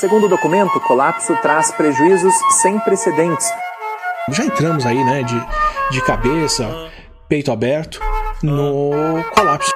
[0.00, 3.52] Segundo o documento, o colapso traz prejuízos sem precedentes.
[4.30, 5.38] Já entramos aí, né, de,
[5.90, 6.90] de cabeça,
[7.28, 8.00] peito aberto,
[8.42, 9.70] no colapso.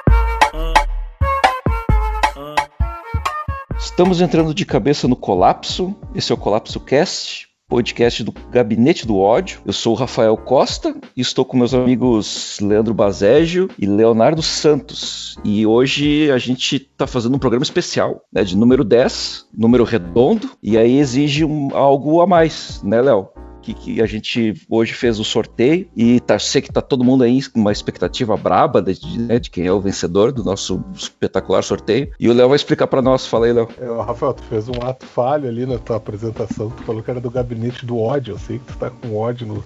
[3.77, 5.95] Estamos entrando de cabeça no colapso.
[6.15, 9.59] Esse é o Colapso Cast, podcast do Gabinete do Ódio.
[9.65, 15.35] Eu sou o Rafael Costa e estou com meus amigos Leandro Bazégio e Leonardo Santos.
[15.43, 20.51] E hoje a gente está fazendo um programa especial, né, de número 10, número redondo,
[20.61, 23.29] e aí exige um, algo a mais, né, Léo?
[23.65, 27.23] Que, que a gente hoje fez o sorteio e tá, sei que tá todo mundo
[27.23, 31.63] aí com uma expectativa braba de, né, de, quem é o vencedor do nosso espetacular
[31.63, 32.11] sorteio.
[32.19, 33.25] E o Léo vai explicar para nós.
[33.25, 33.67] Fala aí, Léo.
[33.79, 36.69] É, Rafael, tu fez um ato falho ali na tua apresentação.
[36.69, 38.35] Tu falou que era do gabinete do ódio.
[38.35, 39.63] Eu sei que tu tá com ódio no,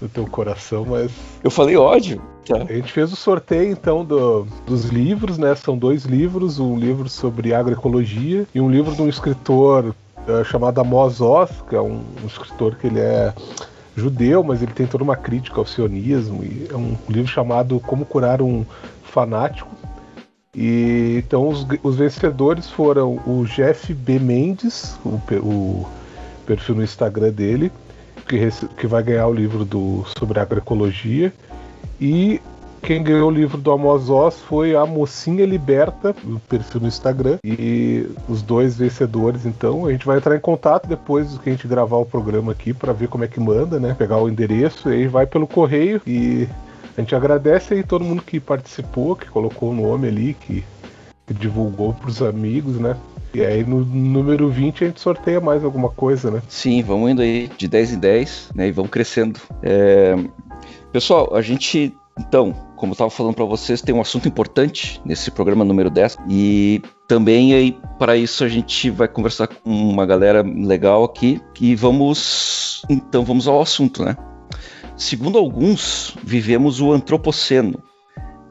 [0.00, 1.12] no teu coração, mas.
[1.44, 2.20] Eu falei ódio.
[2.46, 2.56] Tá.
[2.68, 5.54] A gente fez o sorteio então do, dos livros, né?
[5.54, 9.94] São dois livros, um livro sobre agroecologia e um livro de um escritor
[10.26, 13.32] é, chamado Amos Oz, que é um, um, escritor que ele é
[13.96, 16.42] judeu, mas ele tem toda uma crítica ao sionismo.
[16.44, 18.64] E é um livro chamado Como Curar um
[19.04, 19.70] Fanático.
[20.54, 24.18] E então os, os vencedores foram o Jeff B.
[24.18, 25.86] Mendes, o, o
[26.46, 27.70] perfil no Instagram dele,
[28.26, 31.32] que, que vai ganhar o livro do, sobre agroecologia,
[32.00, 32.40] e
[32.82, 37.38] quem ganhou o livro do Amos Oz foi a Mocinha Liberta, o perfil no Instagram.
[37.44, 41.66] E os dois vencedores, então, a gente vai entrar em contato depois que a gente
[41.66, 43.94] gravar o programa aqui para ver como é que manda, né?
[43.98, 46.00] Pegar o endereço e aí vai pelo correio.
[46.06, 46.48] E
[46.96, 50.64] a gente agradece aí todo mundo que participou, que colocou o nome ali, que,
[51.26, 52.96] que divulgou pros amigos, né?
[53.34, 56.42] E aí no número 20 a gente sorteia mais alguma coisa, né?
[56.48, 58.68] Sim, vamos indo aí de 10 em 10, né?
[58.68, 59.40] E vamos crescendo.
[59.62, 60.16] É...
[60.92, 65.30] Pessoal, a gente então, como eu estava falando para vocês, tem um assunto importante nesse
[65.30, 71.02] programa número 10 e também para isso a gente vai conversar com uma galera legal
[71.02, 71.40] aqui.
[71.60, 74.16] E vamos então vamos ao assunto, né?
[74.96, 77.82] Segundo alguns, vivemos o antropoceno,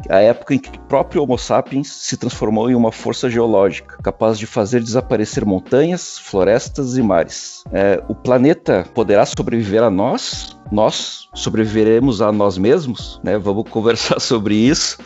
[0.10, 4.38] a época em que o próprio Homo sapiens se transformou em uma força geológica, capaz
[4.38, 7.64] de fazer desaparecer montanhas, florestas e mares.
[7.72, 10.58] É, o planeta poderá sobreviver a nós?
[10.72, 13.20] Nós sobreviveremos a nós mesmos?
[13.24, 13.38] Né?
[13.38, 14.98] Vamos conversar sobre isso.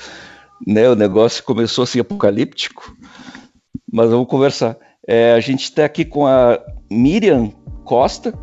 [0.65, 0.89] Né?
[0.89, 2.93] O negócio começou assim apocalíptico,
[3.91, 4.77] mas vamos conversar.
[5.07, 6.59] É, a gente está aqui com a
[6.91, 7.51] Miriam
[7.83, 8.33] Costa,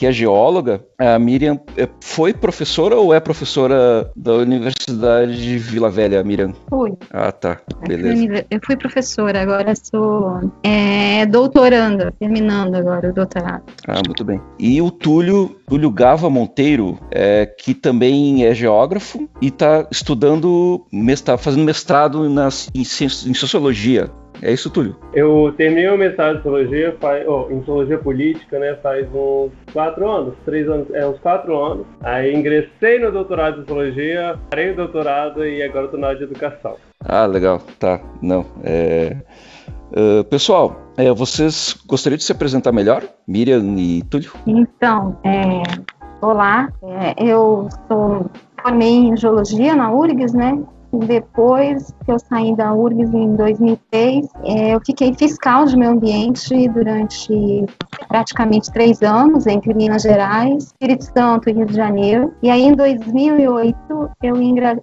[0.00, 0.82] que é geóloga.
[0.98, 6.54] A Miriam é, foi professora ou é professora da Universidade de Vila Velha, Miriam?
[6.70, 6.94] Fui.
[7.12, 7.60] Ah, tá.
[7.86, 8.46] Beleza.
[8.50, 13.62] Eu fui professora, agora sou é, doutoranda, terminando agora o doutorado.
[13.86, 14.40] Ah, muito bem.
[14.58, 21.36] E o Túlio, Túlio Gava Monteiro, é, que também é geógrafo e está estudando, está
[21.36, 24.10] fazendo mestrado nas, em, em sociologia
[24.42, 24.96] é isso, Túlio?
[25.12, 30.08] Eu terminei o mestrado em Sociologia, faz, oh, em Sociologia Política, né, faz uns quatro
[30.08, 31.86] anos, três anos, é uns quatro anos.
[32.00, 36.24] Aí ingressei no doutorado em Sociologia, parei o doutorado e agora estou na área de
[36.24, 36.76] Educação.
[37.04, 39.16] Ah, legal, tá, não, é...
[39.90, 44.30] Uh, pessoal, é, vocês gostariam de se apresentar melhor, Miriam e Túlio?
[44.46, 45.62] Então, é,
[46.22, 48.30] olá, é, eu sou
[48.62, 50.62] formei em Geologia na URGS, né,
[50.98, 56.68] depois que eu saí da URGS em 2003, é, eu fiquei fiscal de meio ambiente
[56.68, 57.66] durante
[58.08, 62.34] praticamente três anos entre Minas Gerais, Espírito Santo e Rio de Janeiro.
[62.42, 63.76] E aí, em 2008,
[64.22, 64.36] eu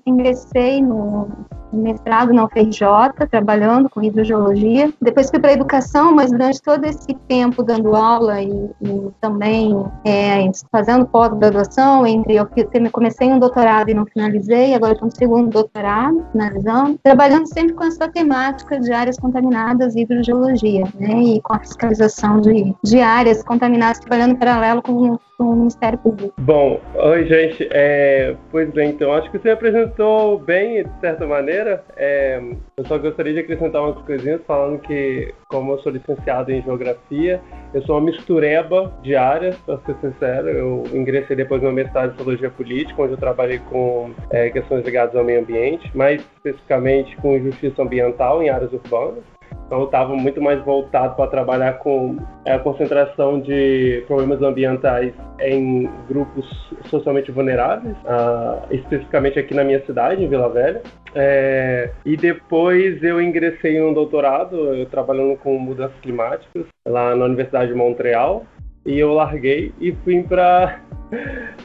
[0.06, 1.28] ingressei no
[1.72, 2.82] mestrado na UFRJ,
[3.30, 4.92] trabalhando com hidrogeologia.
[5.02, 9.86] Depois fui para a educação, mas durante todo esse tempo dando aula e, e também
[10.06, 12.48] é, fazendo pós-graduação, entre eu
[12.92, 17.84] comecei um doutorado e não finalizei, agora estou no segundo doutorado, finalizando, trabalhando sempre com
[17.84, 23.44] essa temática de áreas contaminadas e hidrogeologia, né, e com a fiscalização de, de áreas
[23.44, 26.34] contaminadas, trabalhando em paralelo com, com o Ministério Público.
[26.40, 31.84] Bom, oi gente, é, pois bem, então acho que você apresentou bem, de certa maneira,
[31.96, 32.42] é,
[32.76, 37.40] eu só gostaria de acrescentar umas coisinhas falando que, como eu sou licenciado em Geografia,
[37.74, 40.48] eu sou uma mistureba de áreas, para ser sincero.
[40.48, 45.16] Eu ingressei depois no mestrado em Sociologia Política, onde eu trabalhei com é, questões ligadas
[45.16, 49.24] ao meio ambiente, mais especificamente com justiça ambiental em áreas urbanas.
[49.68, 52.16] Então eu estava muito mais voltado para trabalhar com
[52.48, 56.46] a concentração de problemas ambientais em grupos
[56.86, 60.82] socialmente vulneráveis, uh, especificamente aqui na minha cidade, em Vila Velha.
[61.14, 67.72] É, e depois eu ingressei no doutorado, eu trabalhando com mudanças climáticas lá na Universidade
[67.72, 68.46] de Montreal.
[68.86, 70.80] E eu larguei e fui para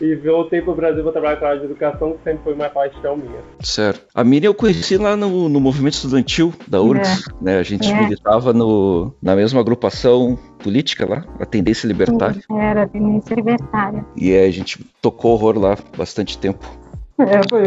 [0.01, 2.69] e voltei pro Brasil para trabalhar com a área de educação, que sempre foi uma
[2.69, 3.41] paixão minha.
[3.61, 4.07] Certo.
[4.15, 7.45] A Miriam eu conheci lá no, no movimento estudantil da URGS, é.
[7.45, 7.59] né?
[7.59, 8.01] A gente é.
[8.01, 12.41] militava no, na mesma agrupação política lá, a Tendência Libertária.
[12.51, 14.05] Era, a Tendência Libertária.
[14.17, 16.65] E a gente tocou horror lá bastante tempo.
[17.19, 17.65] É, foi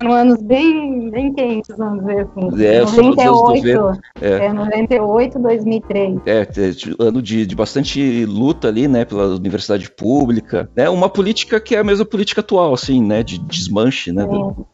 [0.00, 2.62] eram anos bem, bem quentes, vamos dizer assim.
[2.62, 4.46] É, 98, é.
[4.46, 6.20] é, 98, 2003.
[6.26, 6.46] É,
[6.98, 10.70] ano de, de bastante luta ali, né, pela universidade pública.
[10.76, 14.26] É né, uma política que é a mesma política atual, assim, né, de desmanche, né.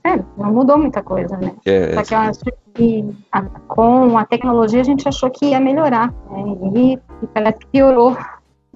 [0.05, 1.53] É, não mudou muita coisa, né.
[1.65, 2.41] É, Só que eu acho
[2.75, 6.45] que a, com a tecnologia a gente achou que ia melhorar, né,
[6.75, 6.93] e,
[7.23, 8.17] e parece que piorou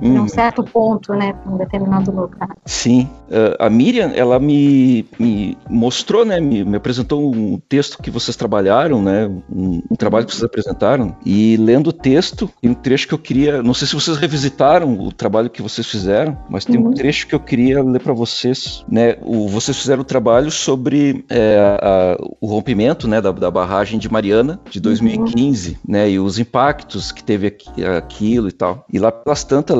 [0.00, 0.28] em um uhum.
[0.28, 2.56] certo ponto, né, para um determinado lugar.
[2.64, 8.10] Sim, uh, a Miriam, ela me, me mostrou, né, me, me, apresentou um texto que
[8.10, 12.74] vocês trabalharam, né, um, um, trabalho que vocês apresentaram, e lendo o texto, tem um
[12.74, 16.64] trecho que eu queria, não sei se vocês revisitaram o trabalho que vocês fizeram, mas
[16.64, 16.88] tem uhum.
[16.88, 20.50] um trecho que eu queria ler para vocês, né, o, vocês fizeram o um trabalho
[20.50, 25.76] sobre é, a, o rompimento, né, da, da, barragem de Mariana de 2015, uhum.
[25.88, 28.84] né, e os impactos que teve aqui, aquilo e tal.
[28.92, 29.76] E lá pelas tantas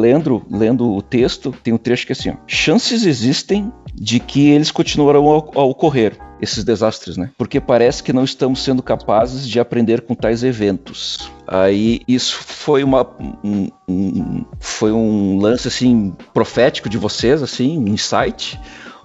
[0.51, 4.71] lendo, o texto, tem um trecho que é assim: ó, chances existem de que eles
[4.71, 7.31] continuarão a, a ocorrer, esses desastres, né?
[7.37, 11.31] Porque parece que não estamos sendo capazes de aprender com tais eventos.
[11.47, 13.07] Aí isso foi uma
[13.43, 18.59] um, um, foi um lance assim profético de vocês, assim, um insight.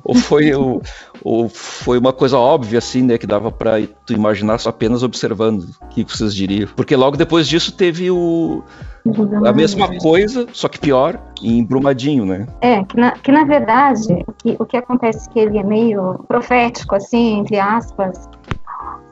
[0.04, 0.82] Ou foi, o,
[1.24, 3.18] ou foi uma coisa óbvia, assim, né?
[3.18, 5.66] Que dava para tu imaginar só apenas observando.
[5.82, 6.70] O que vocês diriam?
[6.76, 8.64] Porque logo depois disso teve o,
[9.46, 12.48] a mesma coisa, só que pior, em Brumadinho, né?
[12.62, 15.64] É, que na, que na verdade, o que, o que acontece é que ele é
[15.64, 18.30] meio profético, assim, entre aspas.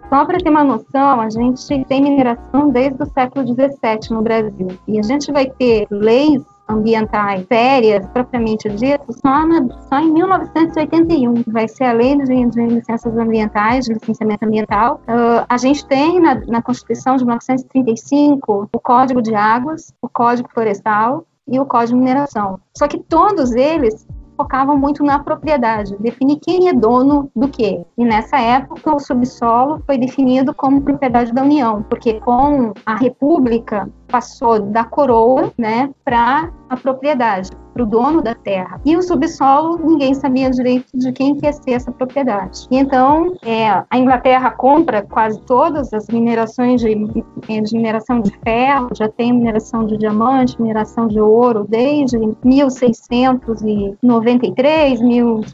[0.10, 4.68] Só para ter uma noção, a gente tem mineração desde o século XVII no Brasil.
[4.86, 6.42] E a gente vai ter leis
[6.72, 11.44] ambientais sérias, propriamente dito, só, na, só em 1981.
[11.48, 15.02] Vai ser a lei de, de licenças ambientais, de licenciamento ambiental.
[15.08, 20.50] Uh, a gente tem na, na Constituição de 1935 o Código de Águas, o Código
[20.54, 22.60] Florestal e o Código de Mineração.
[22.78, 24.06] Só que todos eles
[24.42, 27.80] focavam muito na propriedade, definir quem é dono do que.
[27.96, 33.88] E nessa época, o subsolo foi definido como propriedade da União, porque com a República
[34.08, 38.80] passou da coroa, né, para a propriedade para o dono da terra.
[38.86, 42.68] E o subsolo, ninguém sabia direito de quem que ia ser essa propriedade.
[42.70, 48.90] E então, é, a Inglaterra compra quase todas as minerações de, de mineração de ferro,
[48.94, 55.00] já tem mineração de diamante, mineração de ouro desde 1693,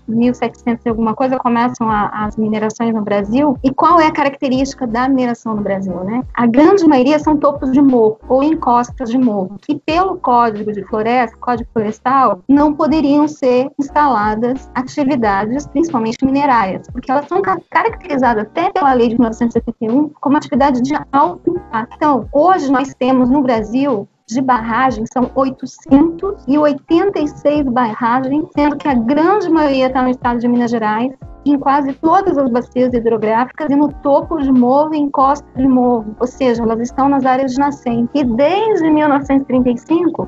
[0.08, 3.58] 1700 e alguma coisa, começam a, as minerações no Brasil.
[3.64, 6.22] E qual é a característica da mineração no Brasil, né?
[6.34, 10.84] A grande maioria são topos de morro ou encostas de morro, que pelo Código de
[10.84, 12.07] Floresta, Código Florestal,
[12.48, 19.16] não poderiam ser instaladas atividades, principalmente minerárias, porque elas são caracterizadas até pela lei de
[19.16, 21.96] 1971 como atividade de alto impacto.
[21.96, 29.50] Então, hoje nós temos no Brasil de barragens são 886 barragens, sendo que a grande
[29.50, 31.14] maioria está no estado de Minas Gerais,
[31.46, 36.14] em quase todas as bacias hidrográficas e no topo de morro e encosta de morro,
[36.20, 38.10] ou seja, elas estão nas áreas de nascente.
[38.14, 40.28] E desde 1935,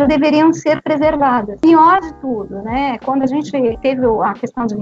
[0.00, 1.60] já deveriam ser preservadas.
[1.60, 2.98] Pior de tudo, né?
[3.04, 4.76] Quando a gente teve a questão de,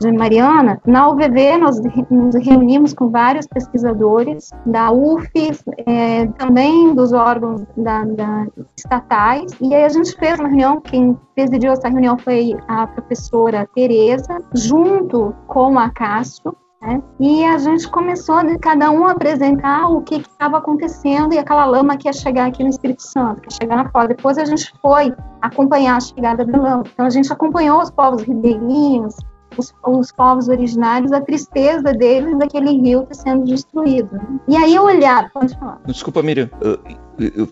[0.00, 1.80] de Mariana, na UVV nós
[2.10, 9.74] nos reunimos com vários pesquisadores da UFES, é, também dos órgãos da, da, estatais, e
[9.74, 15.34] aí a gente fez uma reunião, quem presidiu essa reunião foi a professora Tereza, junto
[15.46, 17.02] com a Cássio, né?
[17.18, 21.96] E a gente começou a cada um apresentar o que estava acontecendo e aquela lama
[21.96, 24.08] que ia chegar aqui no Espírito Santo, que ia chegar na foz.
[24.08, 26.84] Depois a gente foi acompanhar a chegada da lama.
[26.92, 29.14] Então a gente acompanhou os povos ribeirinhos,
[29.58, 34.18] os, os, povos originários, a tristeza deles daquele rio que sendo destruído.
[34.48, 35.80] E aí eu olhar, pode falar.
[35.84, 36.48] Desculpa, Miriam.
[36.60, 36.78] Eu,
[37.18, 37.48] eu,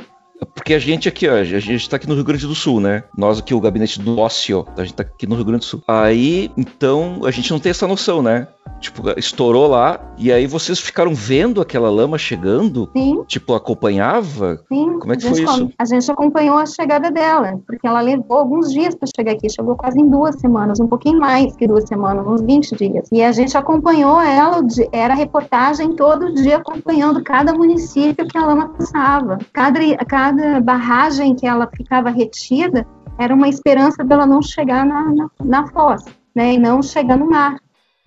[0.55, 3.05] porque a gente aqui, ó, a gente está aqui no Rio Grande do Sul, né?
[3.17, 5.83] Nós aqui, o gabinete do ócio, a gente está aqui no Rio Grande do Sul.
[5.87, 8.49] Aí, então, a gente não tem essa noção, né?
[8.81, 12.89] Tipo, estourou lá, e aí vocês ficaram vendo aquela lama chegando?
[12.97, 13.25] Sim.
[13.27, 14.61] Tipo, acompanhava?
[14.69, 14.99] Sim.
[14.99, 15.71] Como é que foi isso?
[15.77, 19.75] A gente acompanhou a chegada dela, porque ela levou alguns dias para chegar aqui, chegou
[19.75, 23.09] quase em duas semanas, um pouquinho mais que duas semanas, uns 20 dias.
[23.11, 24.61] E a gente acompanhou ela,
[24.93, 29.39] era reportagem todo dia acompanhando cada município que a lama passava.
[29.53, 30.28] Cada, cada
[30.63, 32.87] barragem que ela ficava retida
[33.19, 36.05] era uma esperança dela não chegar na, na, na foz,
[36.35, 37.57] né, e não chegar no mar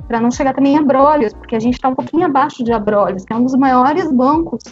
[0.07, 3.23] para não chegar também em Abrolhos, porque a gente está um pouquinho abaixo de Abrolhos,
[3.23, 4.63] que é um dos maiores bancos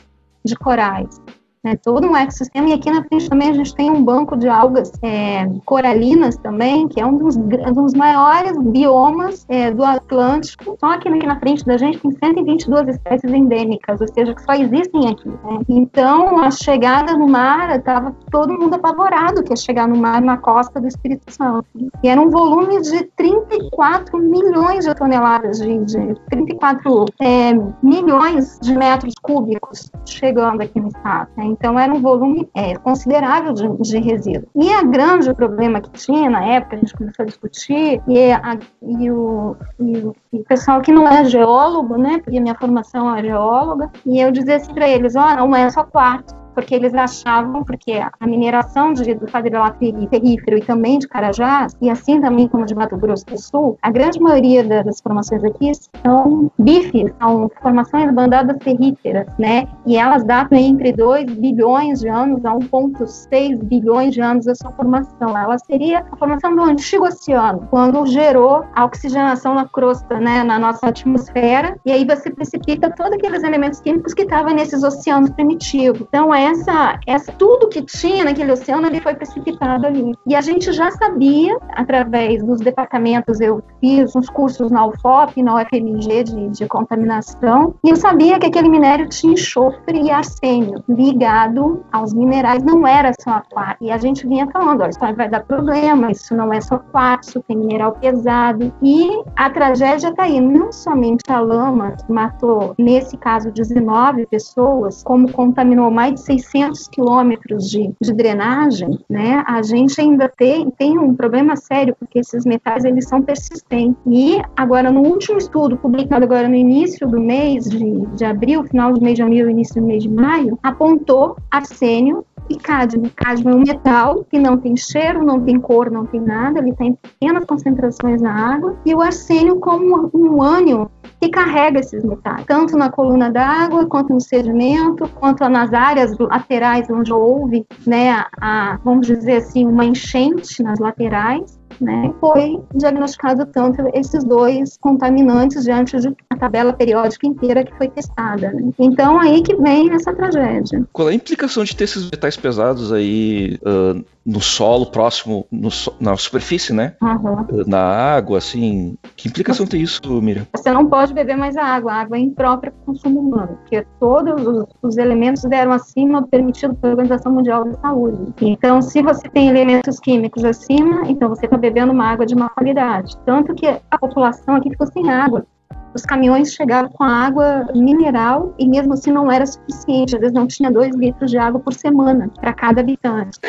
[0.43, 1.21] de corais.
[1.63, 4.47] Né, todo um ecossistema, e aqui na frente também a gente tem um banco de
[4.47, 10.97] algas é, coralinas também, que é um dos, dos maiores biomas é, do Atlântico, só
[10.97, 15.09] que aqui na frente da gente tem 122 espécies endêmicas, ou seja, que só existem
[15.09, 15.27] aqui.
[15.27, 15.59] Né?
[15.67, 20.37] Então, a chegada no mar, estava todo mundo apavorado que ia chegar no mar na
[20.37, 21.65] costa do Espírito Santo.
[22.03, 27.51] E era um volume de 34 milhões de toneladas, de, de 34 é,
[27.83, 31.29] milhões de metros cúbicos chegando aqui no estado.
[31.35, 31.48] Né?
[31.51, 34.49] Então, era um volume é, considerável de, de resíduo.
[34.55, 38.57] E a grande problema que tinha na época, a gente começou a discutir, e, a,
[38.81, 43.15] e, o, e, o, e o pessoal que não é geólogo, né, porque minha formação
[43.15, 46.75] é geóloga, e eu dizia assim para eles: ó, oh, não é só quartzo porque
[46.75, 52.19] eles achavam, porque a mineração de, do quadrilátero terrífero e também de Carajás, e assim
[52.19, 55.71] também como de Mato Grosso do Sul, a grande maioria das formações aqui
[56.03, 59.67] são bifes, são formações bandadas terríferas, né?
[59.85, 64.71] E elas datam entre 2 bilhões de anos a 1,6 bilhões de anos a sua
[64.71, 65.37] formação.
[65.37, 70.59] Ela seria a formação do antigo oceano, quando gerou a oxigenação na crosta, né, na
[70.59, 76.01] nossa atmosfera, e aí você precipita todos aqueles elementos químicos que estavam nesses oceanos primitivos.
[76.01, 80.13] Então, é essa, essa tudo que tinha naquele oceano ele foi precipitado ali.
[80.25, 85.55] E a gente já sabia através dos departamentos, eu fiz uns cursos na UFOP, na
[85.55, 91.83] UFMG de, de contaminação, e eu sabia que aquele minério tinha enxofre e arsênio ligado
[91.91, 93.77] aos minerais, não era só quartzo.
[93.81, 97.43] E a gente vinha falando, olha, isso vai dar problema, isso não é só quartzo,
[97.47, 98.73] tem mineral pesado.
[98.81, 105.03] E a tragédia está aí, não somente a lama que matou, nesse caso, 19 pessoas,
[105.03, 110.99] como contaminou mais de 600 quilômetros de, de drenagem, né, a gente ainda tem, tem
[110.99, 113.99] um problema sério, porque esses metais eles são persistentes.
[114.05, 118.93] E agora, no último estudo, publicado agora no início do mês de, de abril, final
[118.93, 123.11] do mês de abril, início do mês de maio, apontou arsênio e cádmio.
[123.15, 126.73] Cádmio é um metal que não tem cheiro, não tem cor, não tem nada, ele
[126.73, 130.87] tem pequenas concentrações na água, e o arsênio como um ânion
[131.19, 136.89] que carrega esses metais, tanto na coluna d'água, quanto no sedimento, quanto nas áreas laterais
[136.89, 143.81] onde houve, né, a, vamos dizer assim, uma enchente nas laterais, né, foi diagnosticado tanto
[143.93, 148.51] esses dois contaminantes diante de a tabela periódica inteira que foi testada.
[148.51, 148.71] Né?
[148.77, 150.85] Então aí que vem essa tragédia.
[150.91, 155.69] Qual é a implicação de ter esses metais pesados aí uh, no solo próximo, no,
[155.99, 156.93] na superfície, né?
[157.01, 157.63] Uhum.
[157.65, 158.95] Na água, assim.
[159.15, 160.45] Que implicação tem isso, Miriam?
[160.55, 161.93] Você não pode beber mais a água.
[161.93, 166.27] A água é imprópria para o consumo humano, porque todos os, os elementos deram acima
[166.27, 168.33] permitido pela Organização Mundial da Saúde.
[168.41, 172.49] Então, se você tem elementos químicos acima, então você está bebendo uma água de má
[172.49, 173.17] qualidade.
[173.25, 175.45] Tanto que a população aqui ficou sem água
[175.93, 180.15] os caminhões chegavam com água mineral e mesmo assim não era suficiente.
[180.15, 183.39] Às vezes não tinha dois litros de água por semana para cada habitante.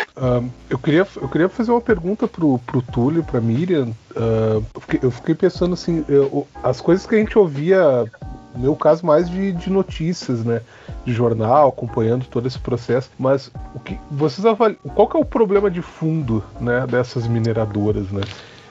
[0.68, 3.88] Eu, queria, eu queria fazer uma pergunta pro, pro Túlio, pra Miriam.
[4.10, 8.04] Uh, eu, fiquei, eu, fiquei, pensando assim, eu, as coisas que a gente ouvia,
[8.54, 10.60] no meu caso, mais de, de notícias, né?
[11.04, 13.10] De jornal, acompanhando todo esse processo.
[13.18, 18.10] Mas o que vocês avaliam, qual que é o problema de fundo né, dessas mineradoras,
[18.10, 18.22] né?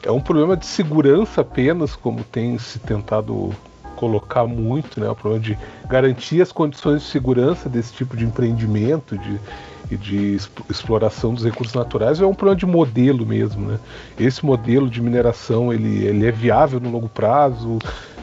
[0.04, 3.54] É um problema de segurança apenas, como tem se tentado
[3.96, 5.10] colocar muito, né?
[5.10, 5.58] O problema de
[5.90, 9.40] garantir as condições de segurança desse tipo de empreendimento, de,
[9.92, 10.38] e de
[10.70, 13.80] exploração dos recursos naturais é um problema de modelo mesmo, né?
[14.18, 17.80] Esse modelo de mineração ele, ele é viável no longo prazo,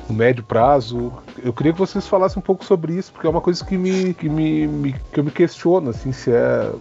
[0.09, 1.13] no médio prazo.
[1.43, 4.15] Eu queria que vocês falassem um pouco sobre isso, porque é uma coisa que me
[4.15, 6.73] que me, me que eu me questiono, assim, se é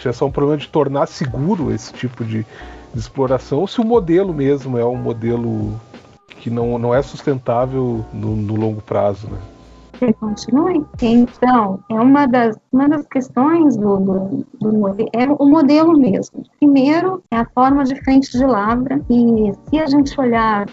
[0.00, 2.44] se é só um problema de tornar seguro esse tipo de
[2.92, 5.80] de exploração ou se o modelo mesmo é um modelo
[6.28, 9.38] que não, não é sustentável no, no longo prazo, né?
[10.18, 10.84] Continue.
[11.00, 16.44] Então, é uma das, uma das questões do, do, do é o modelo mesmo.
[16.58, 20.66] Primeiro, é a forma de frente de lavra, e se a gente olhar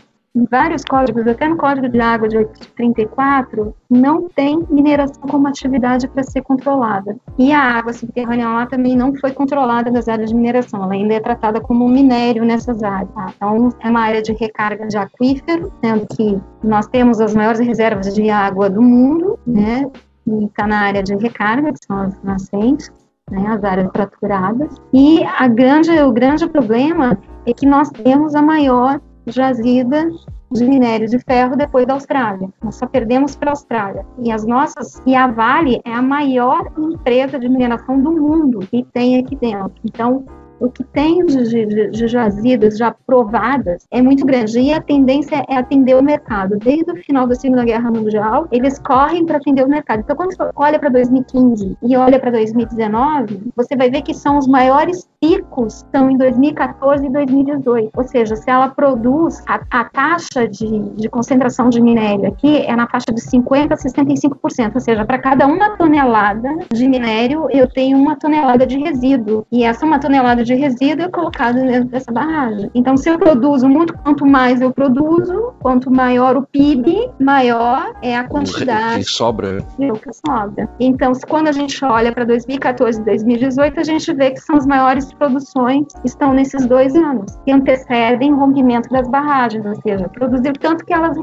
[0.49, 6.23] vários códigos, até no Código de Água de 834, não tem mineração como atividade para
[6.23, 7.15] ser controlada.
[7.37, 11.15] E a água subterrânea lá também não foi controlada das áreas de mineração, ela ainda
[11.15, 13.09] é tratada como minério nessas áreas.
[13.11, 13.33] Tá?
[13.35, 18.13] Então, é uma área de recarga de aquífero, sendo que nós temos as maiores reservas
[18.13, 19.89] de água do mundo, né?
[20.27, 22.91] E está na área de recarga, que são as nascentes.
[23.31, 24.75] Né, as áreas fraturadas.
[24.91, 28.99] E a grande, o grande problema é que nós temos a maior
[29.31, 30.09] jazida
[30.51, 32.49] de minério de ferro depois da Austrália.
[32.63, 34.05] Nós só perdemos para a Austrália.
[34.19, 38.85] E as nossas e a Vale é a maior empresa de mineração do mundo que
[38.91, 39.73] tem aqui dentro.
[39.83, 40.25] Então,
[40.59, 45.43] o que tem de, de, de jazidas já provadas é muito grande e a tendência
[45.47, 46.57] é atender o mercado.
[46.57, 50.01] Desde o final da Segunda Guerra Mundial, eles correm para atender o mercado.
[50.01, 54.37] Então, quando você olha para 2015 e olha para 2019, você vai ver que são
[54.37, 57.91] os maiores picos estão em 2014 e 2018.
[57.95, 62.75] Ou seja, se ela produz, a, a taxa de, de concentração de minério aqui é
[62.75, 64.75] na faixa de 50% a 65%.
[64.75, 69.45] Ou seja, para cada uma tonelada de minério, eu tenho uma tonelada de resíduo.
[69.51, 72.71] E essa uma tonelada de resíduo é colocada dentro dessa barragem.
[72.73, 78.15] Então, se eu produzo muito, quanto mais eu produzo, quanto maior o PIB, maior é
[78.15, 79.61] a quantidade que sobra.
[79.95, 80.69] que sobra.
[80.79, 84.65] Então, quando a gente olha para 2014 e 2018, a gente vê que são as
[84.65, 90.53] maiores produções estão nesses dois anos, que antecedem o rompimento das barragens, ou seja, produzir
[90.59, 91.17] tanto que elas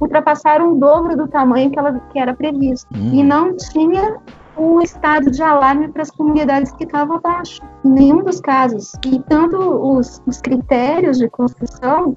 [0.00, 2.88] ultrapassaram o dobro do tamanho que, ela, que era previsto.
[2.94, 3.10] Hum.
[3.14, 4.16] E não tinha
[4.56, 8.92] um estado de alarme para as comunidades que estavam abaixo, em nenhum dos casos.
[9.06, 12.16] E tanto os, os critérios de construção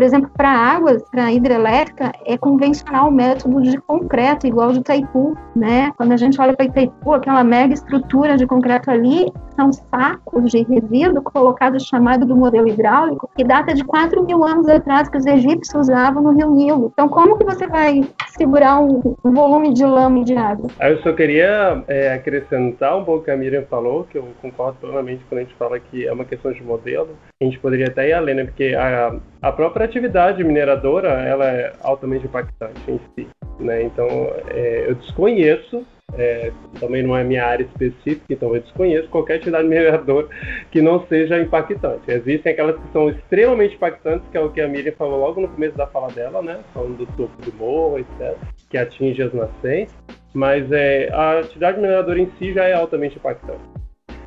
[0.00, 5.36] por exemplo, para águas, para hidrelétrica, é convencional o método de concreto, igual de Itaipu,
[5.54, 5.92] né?
[5.96, 10.62] Quando a gente olha para Itaipu, aquela mega estrutura de concreto ali, são sacos de
[10.62, 15.26] resíduo colocados chamado do modelo hidráulico, que data de 4 mil anos atrás, que os
[15.26, 16.90] egípcios usavam no rio Nilo.
[16.92, 20.70] Então, como que você vai segurar um, um volume de lama e de água?
[20.80, 24.78] Eu só queria é, acrescentar um pouco o que a Miriam falou, que eu concordo
[24.80, 27.10] plenamente quando a gente fala que é uma questão de modelo.
[27.40, 28.44] A gente poderia até ir além, né?
[28.44, 33.82] Porque a, a própria atividade mineradora, ela é altamente impactante em si, né?
[33.82, 34.06] Então,
[34.48, 35.84] é, eu desconheço
[36.16, 40.28] é, também não é minha área específica, então eu desconheço qualquer atividade mineradora
[40.70, 42.10] que não seja impactante.
[42.10, 45.48] Existem aquelas que são extremamente impactantes, que é o que a Miriam falou logo no
[45.48, 46.60] começo da fala dela, né?
[46.74, 48.36] Falando do topo do morro, etc.,
[48.68, 49.94] que atinge as nascentes,
[50.34, 53.60] mas é, a atividade mineradora em si já é altamente impactante.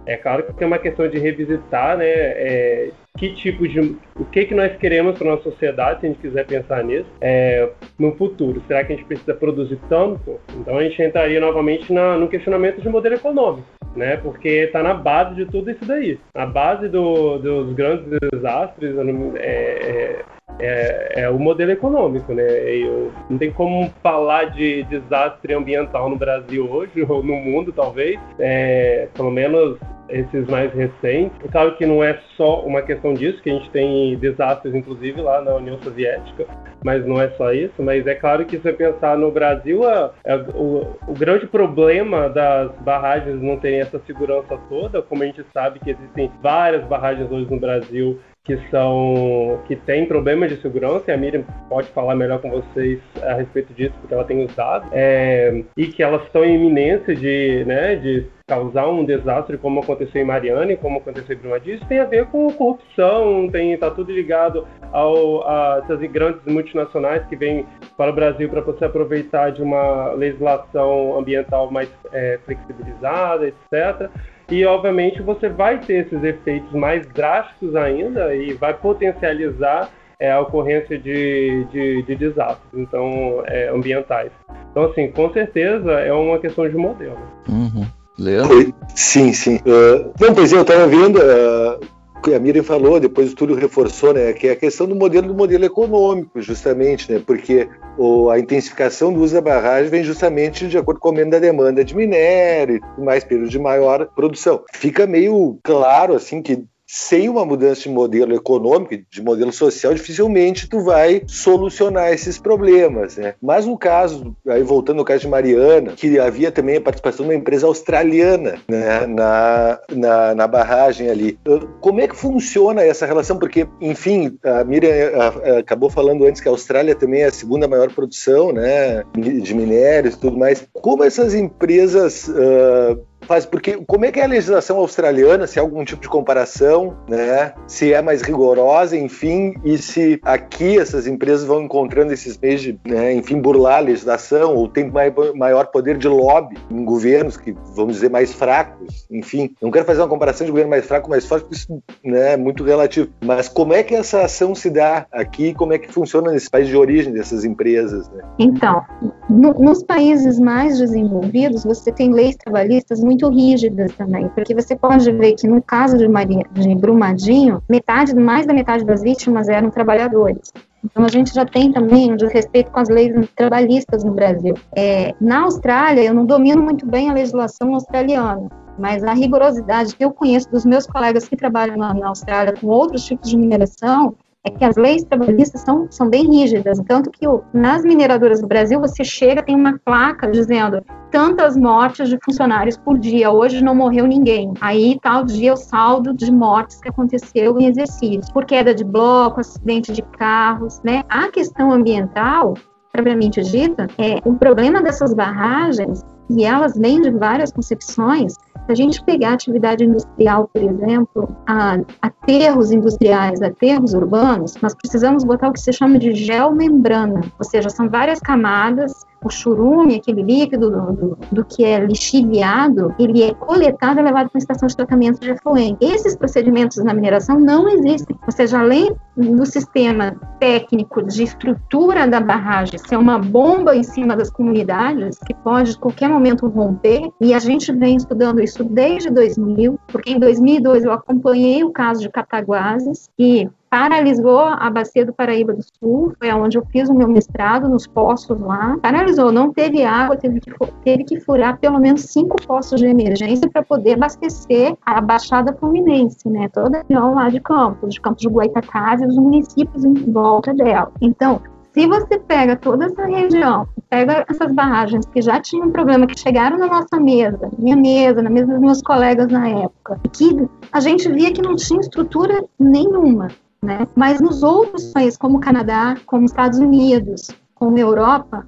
[0.06, 2.06] É claro que é uma questão de revisitar, né?
[2.06, 3.96] É, que tipo de.
[4.16, 7.70] o que, que nós queremos para nossa sociedade, se a gente quiser pensar nisso, é,
[8.00, 8.62] no futuro.
[8.68, 10.40] Será que a gente precisa produzir tanto?
[10.56, 14.18] Então a gente entraria novamente na, no questionamento de modelo econômico, né?
[14.18, 16.20] Porque está na base de tudo isso daí.
[16.34, 20.26] A base do, dos grandes desastres é, é,
[20.60, 22.44] é, é, o modelo econômico, né?
[22.44, 28.20] Eu, não tem como falar de desastre ambiental no Brasil hoje, ou no mundo, talvez.
[28.40, 29.78] É, pelo menos
[30.14, 31.38] esses mais recentes.
[31.44, 35.22] É claro que não é só uma questão disso, que a gente tem desastres, inclusive,
[35.22, 36.46] lá na União Soviética,
[36.84, 37.82] mas não é só isso.
[37.82, 42.30] Mas é claro que se você pensar no Brasil, a, a, o, o, grande problema
[42.30, 47.32] das barragens não terem essa segurança toda, como a gente sabe que existem várias barragens
[47.32, 52.14] hoje no Brasil que são que tem problemas de segurança, e a Miriam pode falar
[52.14, 56.24] melhor com vocês a respeito disso, porque ela tem os dados, é, e que elas
[56.24, 60.98] estão em iminência de, né, de causar um desastre como aconteceu em Mariana e como
[60.98, 66.02] aconteceu em Brumadinho, tem a ver com corrupção, tem tá tudo ligado ao, a essas
[66.12, 71.90] grandes multinacionais que vêm para o Brasil para você aproveitar de uma legislação ambiental mais
[72.12, 74.10] é, flexibilizada, etc.
[74.50, 80.40] E, obviamente, você vai ter esses efeitos mais drásticos ainda e vai potencializar é, a
[80.42, 84.32] ocorrência de, de, de desastres então, é, ambientais.
[84.72, 87.18] Então, assim, com certeza é uma questão de modelo.
[87.48, 87.86] Uhum.
[88.18, 88.74] Leandro?
[88.96, 89.58] Sim, sim.
[89.58, 91.80] Uh, não, pois eu estava vendo, uh,
[92.24, 95.28] que a Miriam falou, depois o Túlio reforçou, né, que é a questão do modelo
[95.28, 100.68] do modelo econômico, justamente, né, porque o, a intensificação do uso da barragem vem justamente
[100.68, 104.64] de acordo com o aumento da demanda de minério e mais período de maior produção.
[104.74, 110.70] Fica meio claro, assim, que sem uma mudança de modelo econômico, de modelo social, dificilmente
[110.70, 113.34] tu vai solucionar esses problemas, né?
[113.42, 117.32] Mas no caso, aí voltando ao caso de Mariana, que havia também a participação de
[117.32, 121.40] uma empresa australiana né, na, na, na barragem ali.
[121.82, 123.40] Como é que funciona essa relação?
[123.40, 125.10] Porque, enfim, a Miriam
[125.58, 130.14] acabou falando antes que a Austrália também é a segunda maior produção né, de minérios
[130.14, 130.64] e tudo mais.
[130.72, 135.62] Como essas empresas uh, faz porque como é que é a legislação australiana, se há
[135.62, 137.54] algum tipo de comparação, né?
[137.68, 142.80] Se é mais rigorosa, enfim, e se aqui essas empresas vão encontrando esses meios de,
[142.86, 144.92] né, enfim, burlar a legislação ou tem
[145.36, 149.56] maior poder de lobby em governos que vamos dizer mais fracos, enfim.
[149.62, 152.38] Não quero fazer uma comparação de governo mais fraco, mais forte, porque isso né, é
[152.38, 153.10] muito relativo.
[153.24, 155.54] Mas como é que essa ação se dá aqui?
[155.54, 158.10] Como é que funciona nesse país de origem dessas empresas?
[158.10, 158.24] Né?
[158.40, 158.82] Então,
[159.30, 164.76] no, nos países mais desenvolvidos, você tem leis trabalhistas muito muito rígidas também, porque você
[164.76, 169.48] pode ver que no caso de, Maria, de Brumadinho, metade, mais da metade das vítimas
[169.48, 170.52] eram trabalhadores.
[170.84, 174.56] Então a gente já tem também um desrespeito com as leis trabalhistas no Brasil.
[174.76, 180.04] É, na Austrália, eu não domino muito bem a legislação australiana, mas a rigorosidade que
[180.04, 184.16] eu conheço dos meus colegas que trabalham na, na Austrália com outros tipos de mineração
[184.46, 188.80] é que as leis trabalhistas são, são bem rígidas, tanto que nas mineradoras do Brasil
[188.80, 194.06] você chega, tem uma placa dizendo tantas mortes de funcionários por dia, hoje não morreu
[194.06, 194.54] ninguém.
[194.60, 199.40] Aí tal dia o saldo de mortes que aconteceu em exercício, por queda de bloco,
[199.40, 201.04] acidente de carros, né?
[201.08, 202.56] A questão ambiental,
[202.92, 208.34] propriamente dita, é o problema dessas barragens e elas vêm de várias concepções
[208.66, 215.24] se a gente pegar atividade industrial, por exemplo, a aterros industriais, aterros urbanos, nós precisamos
[215.24, 220.22] botar o que se chama de geomembrana, ou seja, são várias camadas o churume, aquele
[220.22, 224.68] líquido do, do, do, que é lixiviado, ele é coletado e levado para uma estação
[224.68, 225.78] de tratamento de efluente.
[225.82, 228.18] Esses procedimentos na mineração não existem.
[228.26, 234.16] Ou seja, além do sistema técnico de estrutura da barragem ser uma bomba em cima
[234.16, 239.10] das comunidades, que pode a qualquer momento romper, e a gente vem estudando isso desde
[239.10, 245.12] 2000, porque em 2002 eu acompanhei o caso de Cataguases, e paralisou a bacia do
[245.12, 248.78] Paraíba do Sul, foi onde eu fiz o meu mestrado, nos poços lá.
[248.80, 250.52] Paralisou, não teve água, teve que,
[250.84, 256.30] teve que furar pelo menos cinco poços de emergência para poder abastecer a Baixada Fluminense,
[256.30, 256.48] né?
[256.50, 260.92] Toda a região lá de Campos, de Campos de Goitacazes os municípios em volta dela.
[261.02, 261.42] Então,
[261.74, 266.60] se você pega toda essa região, pega essas barragens que já tinham problema, que chegaram
[266.60, 271.12] na nossa mesa, minha mesa, na mesa dos meus colegas na época, que a gente
[271.12, 273.30] via que não tinha estrutura nenhuma.
[273.64, 273.88] Né?
[273.96, 278.46] Mas nos outros países, como o Canadá, como Estados Unidos, como Europa,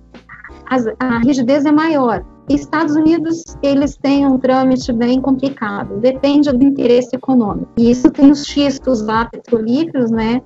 [1.00, 2.26] a rigidez é maior.
[2.50, 7.72] Estados Unidos, eles têm um trâmite bem complicado, depende do interesse econômico.
[7.78, 10.42] E isso tem os xistos lá, petrolíferos, né,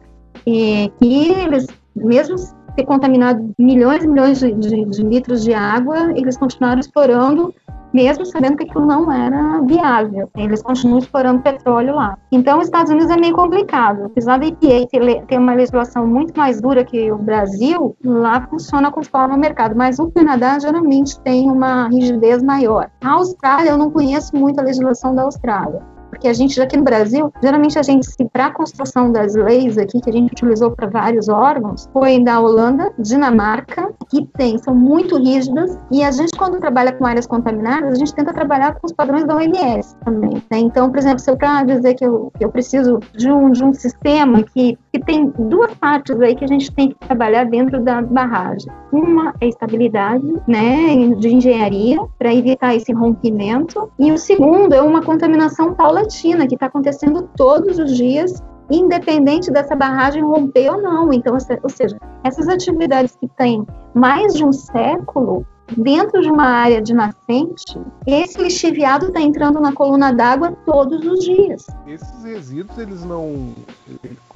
[0.46, 2.36] e, que eles, mesmo
[2.76, 7.54] ter contaminado milhões e milhões de, de, de litros de água, eles continuaram explorando
[7.94, 10.30] mesmo sabendo que aquilo não era viável.
[10.36, 12.18] Eles continuam explorando petróleo lá.
[12.32, 14.06] Então, os Estados Unidos é meio complicado.
[14.06, 14.88] Apesar da EPA
[15.28, 19.76] ter, uma legislação muito mais dura que o Brasil, lá funciona conforme o mercado.
[19.76, 22.90] Mas o Canadá geralmente tem uma rigidez maior.
[23.02, 26.84] A Austrália, eu não conheço muito a legislação da Austrália porque a gente aqui no
[26.84, 30.88] Brasil, geralmente a gente, para a construção das leis aqui, que a gente utilizou para
[30.88, 36.60] vários órgãos, foi da Holanda, Dinamarca, que tem, são muito rígidas, e a gente, quando
[36.60, 40.44] trabalha com áreas contaminadas, a gente tenta trabalhar com os padrões da OMS também.
[40.52, 40.60] Né?
[40.60, 43.74] Então, por exemplo, se eu para dizer que eu, eu preciso de um, de um
[43.74, 48.02] sistema que, que tem duas partes aí que a gente tem que trabalhar dentro da
[48.02, 48.72] barragem.
[48.92, 55.02] Uma é estabilidade, né, de engenharia, para evitar esse rompimento, e o segundo é uma
[55.02, 61.12] contaminação paulatina paulatina que está acontecendo todos os dias, independente dessa barragem romper ou não.
[61.12, 65.46] Então, ou seja, essas atividades que têm mais de um século
[65.78, 71.20] dentro de uma área de nascente, esse lixiviado está entrando na coluna d'água todos os
[71.24, 71.68] dias.
[71.86, 73.54] Esses resíduos, eles não.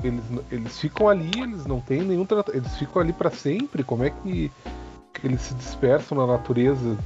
[0.03, 2.63] Eles, eles ficam ali, eles não têm nenhum tratamento.
[2.63, 3.83] Eles ficam ali para sempre?
[3.83, 4.51] Como é que
[5.23, 6.97] eles se dispersam na natureza?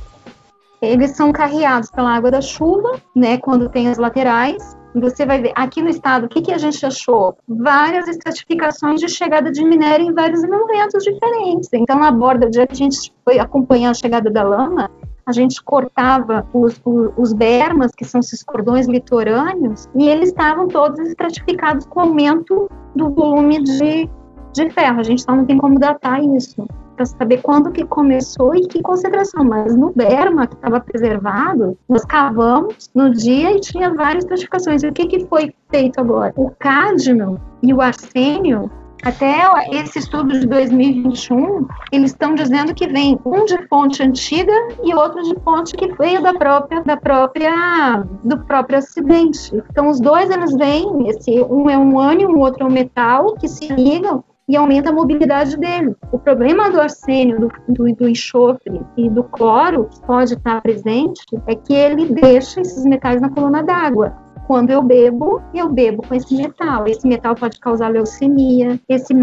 [0.81, 4.77] Eles são carreados pela água da chuva, né, quando tem as laterais.
[4.95, 7.37] Você vai ver, aqui no estado, o que, que a gente achou?
[7.47, 11.69] Várias estratificações de chegada de minério em vários momentos diferentes.
[11.73, 14.89] Então, na borda, o dia que a gente foi acompanhar a chegada da lama,
[15.27, 20.67] a gente cortava os, os, os, bermas, que são esses cordões litorâneos, e eles estavam
[20.69, 24.09] todos estratificados com aumento do volume de,
[24.57, 24.99] de ferro.
[24.99, 26.65] A gente só não tem como datar isso
[26.95, 29.45] para saber quando que começou e que concentração.
[29.45, 34.83] Mas no Berma, que estava preservado, nós cavamos no dia e tinha várias classificações.
[34.83, 36.33] E o que, que foi feito agora?
[36.35, 38.69] O cádmio e o arsênio
[39.03, 39.35] até
[39.71, 44.51] esse estudo de 2021, eles estão dizendo que vem um de fonte antiga
[44.83, 49.55] e outro de fonte que veio da própria, da própria, do próprio acidente.
[49.69, 53.35] Então, os dois eles vêm, esse um é um ânion, o outro é um metal,
[53.35, 55.95] que se ligam e aumenta a mobilidade dele.
[56.11, 61.21] O problema do arsênio, do, do, do, enxofre e do cloro, que pode estar presente,
[61.45, 64.15] é que ele deixa esses metais na coluna d'água.
[64.47, 66.87] Quando eu bebo, eu bebo com esse metal.
[66.87, 69.13] Esse metal pode causar leucemia, esse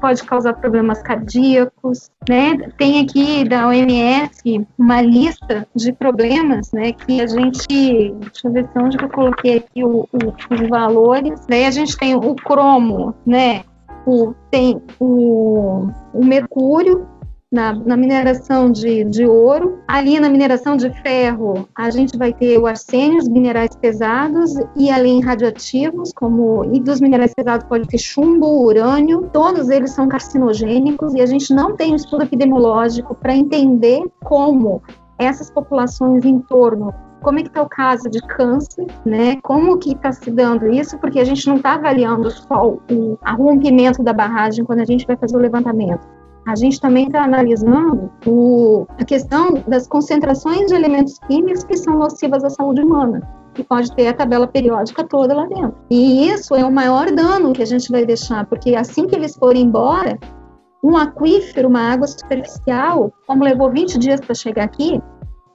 [0.00, 2.56] pode causar problemas cardíacos, né?
[2.76, 6.90] Tem aqui da OMS uma lista de problemas, né?
[6.90, 11.46] Que a gente, deixa eu ver onde eu coloquei aqui o, o, os valores.
[11.48, 13.62] Daí a gente tem o cromo, né?
[14.06, 17.06] O, tem o, o mercúrio
[17.50, 19.78] na, na, mineração de, de ouro.
[19.88, 24.90] Ali na mineração de ferro, a gente vai ter o arsênio, os minerais pesados e
[24.90, 29.28] além radioativos, como e dos minerais pesados pode ter chumbo, urânio.
[29.32, 34.82] Todos eles são carcinogênicos e a gente não tem um estudo epidemiológico para entender como
[35.18, 39.36] essas populações em torno como é que está o caso de câncer, né?
[39.42, 44.02] Como que está se dando isso, porque a gente não está avaliando só o rompimento
[44.02, 46.06] da barragem quando a gente vai fazer o levantamento.
[46.46, 51.98] A gente também está analisando o, a questão das concentrações de elementos químicos que são
[51.98, 53.20] nocivas à saúde humana
[53.56, 55.74] que pode ter a tabela periódica toda lá dentro.
[55.90, 59.34] E isso é o maior dano que a gente vai deixar, porque assim que eles
[59.34, 60.18] forem embora,
[60.84, 65.00] um aquífero, uma água superficial, como levou 20 dias para chegar aqui,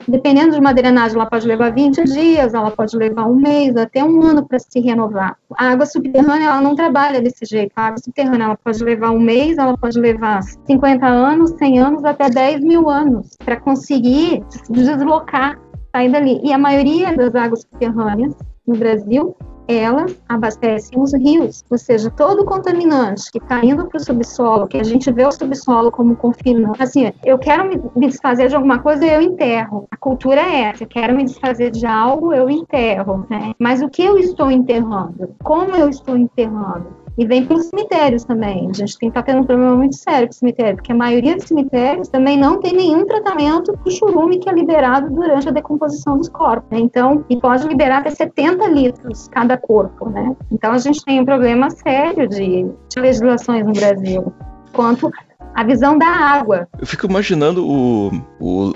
[0.08, 4.04] dependendo de uma drenagem, ela pode levar 20 dias, ela pode levar um mês, até
[4.04, 5.38] um ano para se renovar.
[5.58, 7.72] A água subterrânea, ela não trabalha desse jeito.
[7.76, 12.06] A água subterrânea, ela pode levar um mês, ela pode levar 50 anos, 100 anos,
[12.06, 15.60] até 10 mil anos, para conseguir deslocar,
[15.92, 16.40] sair dali.
[16.44, 18.36] E a maioria das águas subterrâneas
[18.66, 19.36] no Brasil
[19.68, 24.78] elas abastecem os rios, ou seja, todo contaminante que está indo para o subsolo, que
[24.78, 29.06] a gente vê o subsolo como confinante, assim, eu quero me desfazer de alguma coisa,
[29.06, 29.88] eu enterro.
[29.92, 33.54] A cultura é essa, eu quero me desfazer de algo, eu enterro, né?
[33.60, 35.36] Mas o que eu estou enterrando?
[35.44, 37.01] Como eu estou enterrando?
[37.22, 38.68] E vem para os cemitérios também.
[38.68, 41.46] A gente estar tendo um problema muito sério com o cemitério, porque a maioria dos
[41.46, 46.18] cemitérios também não tem nenhum tratamento para o churume que é liberado durante a decomposição
[46.18, 46.68] dos corpos.
[46.72, 46.80] Né?
[46.80, 50.36] Então, e pode liberar até 70 litros cada corpo, né?
[50.50, 54.34] Então a gente tem um problema sério de, de legislações no Brasil
[54.74, 55.12] quanto
[55.62, 56.68] a visão da água.
[56.80, 57.66] Eu fico imaginando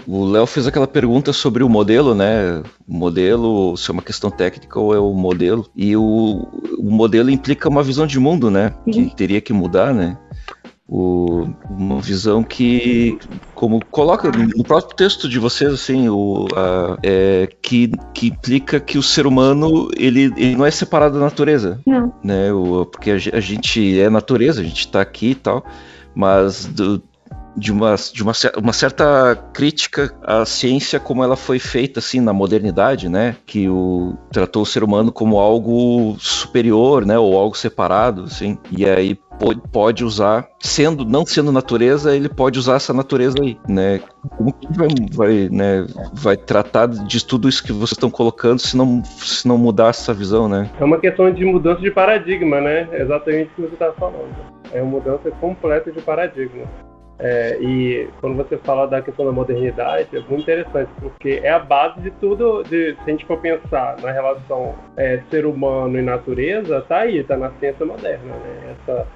[0.08, 2.62] o Léo fez aquela pergunta sobre o modelo, né?
[2.88, 5.68] O modelo, se é uma questão técnica ou é o modelo.
[5.76, 8.74] E o, o modelo implica uma visão de mundo, né?
[8.92, 10.18] Que teria que mudar, né?
[10.88, 13.18] O, uma visão que,
[13.56, 19.00] como coloca no próprio texto de vocês, assim, o, a, é, que, que implica que
[19.00, 22.14] o ser humano ele, ele não é separado da natureza, não.
[22.24, 22.54] né?
[22.54, 25.66] O, porque a, a gente é natureza, a gente está aqui e tal
[26.16, 27.04] mas do,
[27.56, 32.34] de, uma, de uma, uma, certa crítica à ciência como ela foi feita assim na
[32.34, 33.36] modernidade, né?
[33.46, 37.18] Que o tratou o ser humano como algo superior, né?
[37.18, 38.58] Ou algo separado, assim.
[38.72, 39.18] E aí
[39.72, 44.00] pode, usar, sendo não sendo natureza, ele pode usar essa natureza aí, né?
[44.38, 48.78] Como que vai, vai, né, vai tratar de tudo isso que vocês estão colocando se
[48.78, 50.70] não, se não mudar essa visão, né?
[50.80, 52.88] É uma questão de mudança de paradigma, né?
[52.94, 54.34] Exatamente o que você está falando.
[54.72, 56.66] É uma mudança completa de paradigma.
[57.18, 61.60] É, e quando você fala da questão da modernidade, é muito interessante, porque é a
[61.60, 66.02] base de tudo, de, se a gente for pensar na relação é, ser humano e
[66.02, 68.76] natureza, tá aí, tá na ciência moderna, né?
[68.82, 69.08] Essa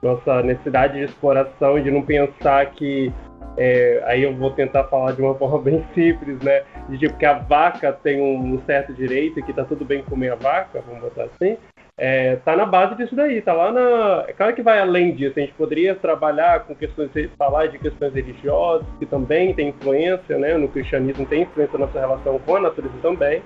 [0.00, 3.12] nossa necessidade de exploração e de não pensar que
[3.56, 6.62] é, aí eu vou tentar falar de uma forma bem simples, né?
[6.88, 10.30] De tipo que a vaca tem um certo direito e que tá tudo bem comer
[10.30, 11.56] a vaca, vamos botar assim
[12.00, 14.24] é, tá na base disso daí, tá lá na.
[14.28, 18.14] É claro que vai além disso, a gente poderia trabalhar com questões, falar de questões
[18.14, 20.56] religiosas, que também tem influência, né?
[20.56, 23.42] No cristianismo tem influência na nossa relação com a natureza também,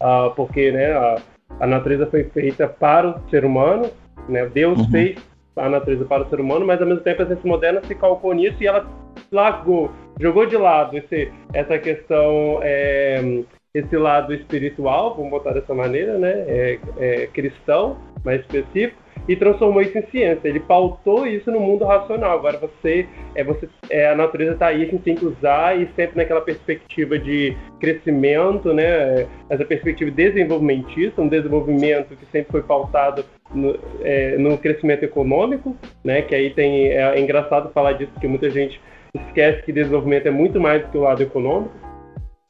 [0.00, 1.16] uh, porque né, a,
[1.60, 3.90] a, natureza foi feita para o ser humano,
[4.26, 4.46] né?
[4.46, 4.90] Deus uhum.
[4.90, 5.18] fez
[5.54, 8.32] a natureza para o ser humano, mas ao mesmo tempo a ciência moderna se calcou
[8.32, 8.88] nisso e ela
[9.30, 16.18] largou, jogou de lado esse, essa questão é, esse lado espiritual, vamos botar dessa maneira,
[16.18, 20.48] né, é, é, cristão, mais específico, e transformou isso em ciência.
[20.48, 22.38] Ele pautou isso no mundo racional.
[22.38, 25.88] Agora você, é você, é, a natureza está aí, a gente tem que usar e
[25.94, 33.24] sempre naquela perspectiva de crescimento, né, essa perspectiva desenvolvimentista, um desenvolvimento que sempre foi pautado
[33.54, 38.26] no, é, no crescimento econômico, né, que aí tem é, é engraçado falar disso porque
[38.26, 38.80] muita gente
[39.14, 41.72] esquece que desenvolvimento é muito mais do que o lado econômico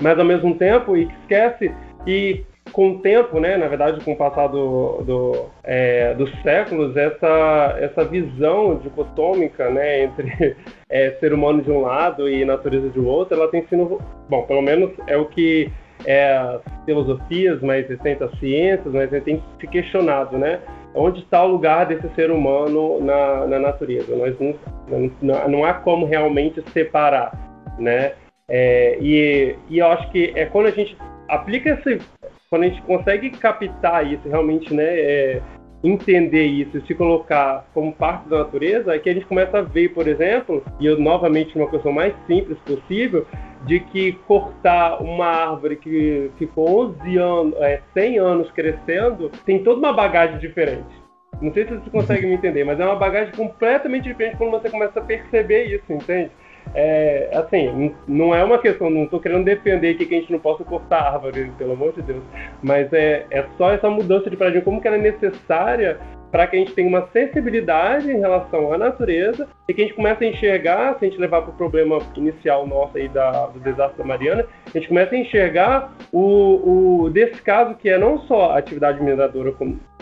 [0.01, 1.73] mas ao mesmo tempo e esquece
[2.07, 6.97] e com o tempo, né, na verdade, com o passar do, do, é, dos séculos,
[6.97, 10.57] essa, essa visão dicotômica né, entre
[10.89, 14.63] é, ser humano de um lado e natureza de outro, ela tem sido, bom, pelo
[14.63, 15.71] menos é o que
[16.05, 20.61] é, as filosofias mais recentes, as ciências mais recentes se questionado, né?
[20.95, 24.15] Onde está o lugar desse ser humano na, na natureza?
[24.17, 27.33] Nós não, não, não há como realmente separar,
[27.79, 28.13] né?
[28.51, 30.97] É, e, e eu acho que é quando a gente
[31.29, 32.05] aplica esse.
[32.51, 34.85] Quando a gente consegue captar isso, realmente, né?
[34.85, 35.43] É,
[35.83, 39.89] entender isso se colocar como parte da natureza, é que a gente começa a ver,
[39.91, 43.27] por exemplo, e eu novamente uma questão mais simples possível,
[43.65, 49.79] de que cortar uma árvore que ficou 11 anos, é, 100 anos crescendo, tem toda
[49.79, 51.01] uma bagagem diferente.
[51.41, 54.69] Não sei se você consegue me entender, mas é uma bagagem completamente diferente quando você
[54.69, 56.31] começa a perceber isso, entende?
[56.75, 60.63] É, assim, não é uma questão, não estou querendo defender que a gente não possa
[60.63, 62.23] cortar árvore, pelo amor de Deus,
[62.63, 65.99] mas é, é só essa mudança de paradigma, como que ela é necessária
[66.31, 69.97] para que a gente tenha uma sensibilidade em relação à natureza e que a gente
[69.97, 73.59] comece a enxergar, se a gente levar para o problema inicial nosso aí da, do
[73.59, 78.53] desastre da Mariana, a gente começa a enxergar o, o descaso que é não só
[78.53, 79.53] a atividade mineradora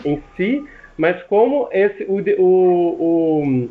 [0.05, 0.63] em si,
[0.97, 3.69] mas como esse, o, o, o,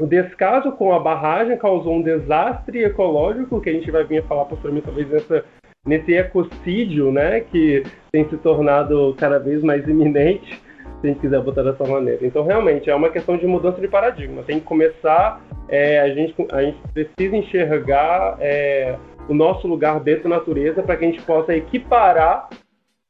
[0.00, 4.22] o descaso com a barragem causou um desastre ecológico, que a gente vai vir a
[4.22, 5.44] falar posteriormente, talvez nessa,
[5.84, 7.82] nesse ecocídio, né, que
[8.12, 10.62] tem se tornado cada vez mais iminente
[11.00, 12.26] se a gente quiser botar dessa maneira.
[12.26, 14.42] Então, realmente, é uma questão de mudança de paradigma.
[14.42, 18.96] Tem que começar, é, a, gente, a gente precisa enxergar é,
[19.28, 22.48] o nosso lugar dentro da natureza para que a gente possa equiparar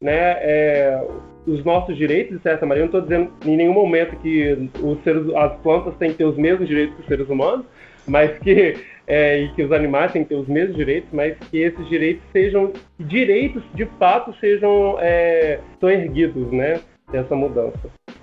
[0.02, 1.06] né, é,
[1.48, 2.88] os nossos direitos, de certa maneira.
[2.88, 6.24] Eu não estou dizendo em nenhum momento que os seres, as plantas têm que ter
[6.24, 7.64] os mesmos direitos que os seres humanos,
[8.06, 11.58] mas que é, e que os animais têm que ter os mesmos direitos, mas que
[11.58, 16.80] esses direitos sejam direitos de fato sejam é, erguidos, né?
[17.10, 17.78] dessa mudança.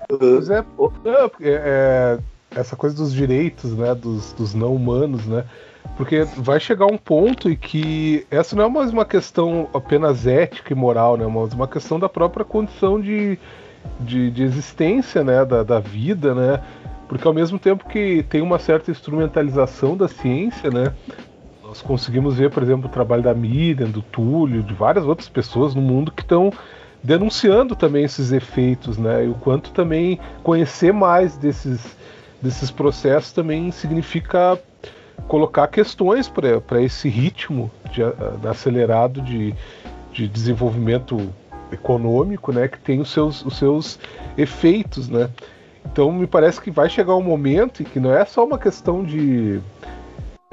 [0.07, 0.63] Pois é, é,
[1.41, 2.19] é,
[2.51, 5.45] essa coisa dos direitos, né, dos, dos não humanos, né,
[5.97, 10.73] porque vai chegar um ponto em que essa não é mais uma questão apenas ética
[10.73, 13.39] e moral, né, mas uma questão da própria condição de,
[13.99, 16.61] de, de existência, né, da, da vida, né,
[17.07, 20.93] porque ao mesmo tempo que tem uma certa instrumentalização da ciência, né,
[21.63, 25.73] nós conseguimos ver, por exemplo, o trabalho da Miriam, do Túlio, de várias outras pessoas
[25.75, 26.51] no mundo que estão
[27.03, 29.25] denunciando também esses efeitos, né?
[29.25, 31.95] E o quanto também conhecer mais desses,
[32.41, 34.59] desses processos também significa
[35.27, 38.01] colocar questões para esse ritmo de,
[38.39, 39.53] de acelerado de,
[40.11, 41.17] de desenvolvimento
[41.71, 42.67] econômico, né?
[42.67, 43.99] Que tem os seus, os seus
[44.37, 45.29] efeitos, né?
[45.85, 49.03] Então me parece que vai chegar um momento em que não é só uma questão
[49.03, 49.61] de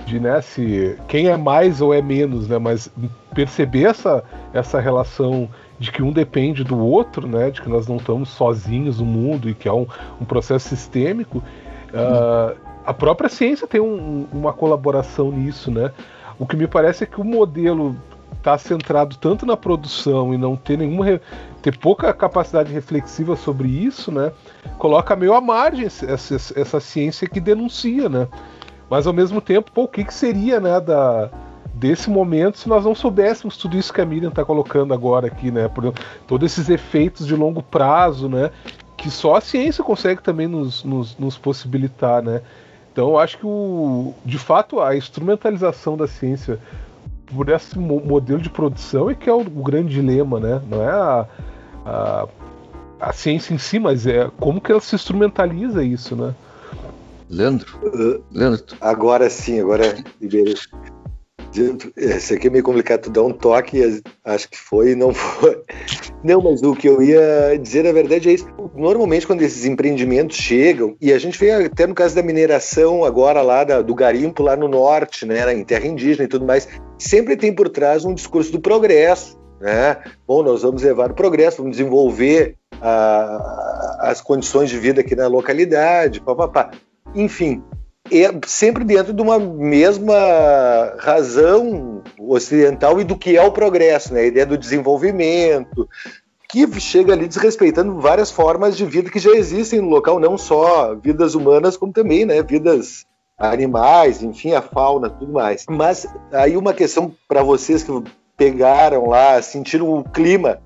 [0.04, 2.90] de né, se quem é mais ou é menos, né, mas
[3.32, 7.96] perceber essa, essa relação de que um depende do outro, né, de que nós não
[7.96, 9.86] estamos sozinhos no mundo e que é um,
[10.20, 15.92] um processo sistêmico, uh, a própria ciência tem um, uma colaboração nisso, né?
[16.38, 17.96] O que me parece é que o modelo
[18.42, 21.20] está centrado tanto na produção e não ter nenhuma
[21.62, 24.32] ter pouca capacidade reflexiva sobre isso, né?
[24.78, 28.26] Coloca meio à margem essa, essa ciência que denuncia, né?
[28.90, 31.30] Mas ao mesmo tempo, pô, o que, que seria, né, da
[31.74, 35.50] desse momento se nós não soubéssemos tudo isso que a Miriam está colocando agora aqui,
[35.50, 35.68] né?
[35.68, 35.92] Por
[36.26, 38.50] todos esses efeitos de longo prazo, né?
[38.96, 42.42] Que só a ciência consegue também nos, nos, nos possibilitar, né?
[42.92, 46.58] Então eu acho que o, de fato a instrumentalização da ciência
[47.26, 50.60] por esse modelo de produção é que é o, o grande dilema, né?
[50.68, 51.26] Não é a,
[51.86, 52.28] a,
[53.00, 56.34] a, ciência em si, mas é como que ela se instrumentaliza isso, né?
[57.30, 57.78] Leandro?
[57.82, 58.62] Uh, Leandro.
[58.78, 60.54] Agora sim, agora liberei.
[61.96, 65.62] Esse aqui é meio complicado, tu dá um toque, acho que foi e não foi.
[66.24, 68.46] Não, mas o que eu ia dizer, na verdade, é isso.
[68.76, 73.42] Normalmente, quando esses empreendimentos chegam, e a gente vê até no caso da mineração agora
[73.42, 77.36] lá da, do garimpo lá no norte, né, em terra indígena e tudo mais, sempre
[77.36, 79.96] tem por trás um discurso do progresso, né?
[80.26, 85.26] Bom, nós vamos levar o progresso, vamos desenvolver a, as condições de vida aqui na
[85.26, 86.70] localidade, papapá.
[87.14, 87.62] Enfim,
[88.46, 90.14] sempre dentro de uma mesma
[90.98, 94.20] razão ocidental e do que é o progresso, né?
[94.20, 95.88] a ideia do desenvolvimento,
[96.48, 100.94] que chega ali desrespeitando várias formas de vida que já existem no local, não só
[100.94, 103.06] vidas humanas, como também né, vidas
[103.38, 105.64] animais, enfim, a fauna, tudo mais.
[105.68, 107.90] Mas aí uma questão para vocês que
[108.36, 110.60] pegaram lá, sentiram o clima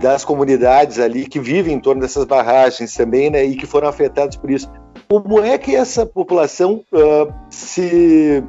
[0.00, 4.36] das comunidades ali que vivem em torno dessas barragens também, né, e que foram afetados
[4.36, 4.70] por isso.
[5.20, 8.42] Como é que essa população uh, se,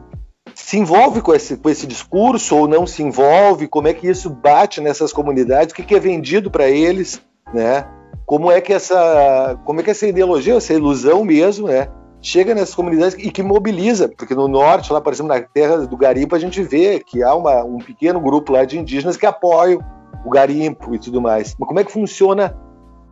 [0.56, 3.68] se envolve com esse, com esse discurso ou não se envolve?
[3.68, 5.74] Como é que isso bate nessas comunidades?
[5.74, 7.22] O que, que é vendido para eles,
[7.54, 7.86] né?
[8.26, 11.90] Como é que essa, como é que essa ideologia, essa ilusão mesmo, né?
[12.22, 15.98] Chega nessas comunidades e que mobiliza, porque no norte, lá, por exemplo, na terra do
[15.98, 19.82] garimpo, a gente vê que há uma, um pequeno grupo lá de indígenas que apoiam
[20.26, 21.58] o garimpo e tudo mais.
[21.60, 22.58] Mas como é que funciona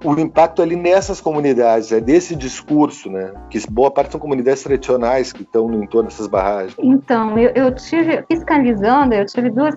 [0.03, 3.33] o impacto ali nessas comunidades, é desse discurso, né?
[3.49, 6.75] Que boa parte são comunidades tradicionais que estão no entorno dessas barragens.
[6.79, 9.75] Então, eu, eu tive, fiscalizando, eu tive duas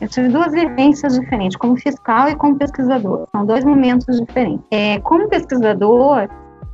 [0.00, 3.26] eu tive duas vivências diferentes, como fiscal e como pesquisador.
[3.32, 4.64] São dois momentos diferentes.
[4.70, 6.28] É, como pesquisador,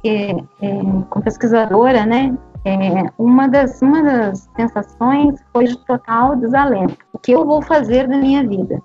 [0.05, 6.99] é, é, como pesquisadora, né, é, uma, das, uma das sensações foi de total desalento.
[7.13, 8.83] O que eu vou fazer da minha vida?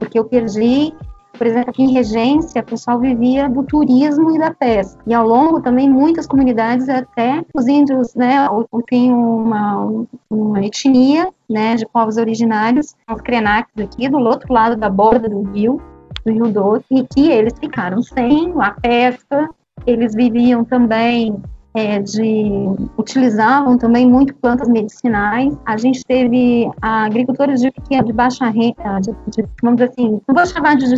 [0.00, 0.92] Porque eu perdi
[1.36, 5.00] por exemplo, aqui em Regência, o pessoal vivia do turismo e da pesca.
[5.06, 8.48] E ao longo também muitas comunidades, até os índios, né,
[8.88, 14.88] tem uma, uma etnia, né, de povos originários, os Krenaks aqui, do outro lado da
[14.88, 15.80] borda do rio,
[16.24, 19.48] do Rio Doce, e que eles ficaram sem a pesca,
[19.86, 21.42] eles viviam também
[21.74, 22.66] é, de
[22.96, 25.52] utilizavam também muito plantas medicinais.
[25.66, 30.34] A gente teve agricultores de pequena, de baixa renda, de, de, vamos dizer assim, não
[30.34, 30.96] vou chamar de,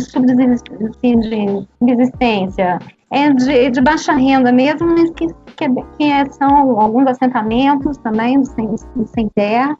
[1.79, 2.79] subsistência,
[3.11, 5.67] é de, de, baixa renda mesmo, mas que, que,
[5.97, 8.75] que são alguns assentamentos também sem,
[9.07, 9.75] sem terra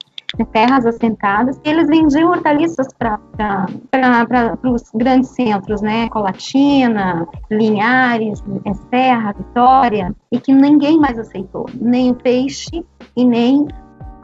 [0.52, 3.66] terras assentadas, e eles vendiam hortaliças para
[4.64, 6.10] os grandes centros, né?
[6.10, 8.44] Colatina, Linhares,
[8.90, 13.68] Serra, Vitória, e que ninguém mais aceitou, nem o peixe e nem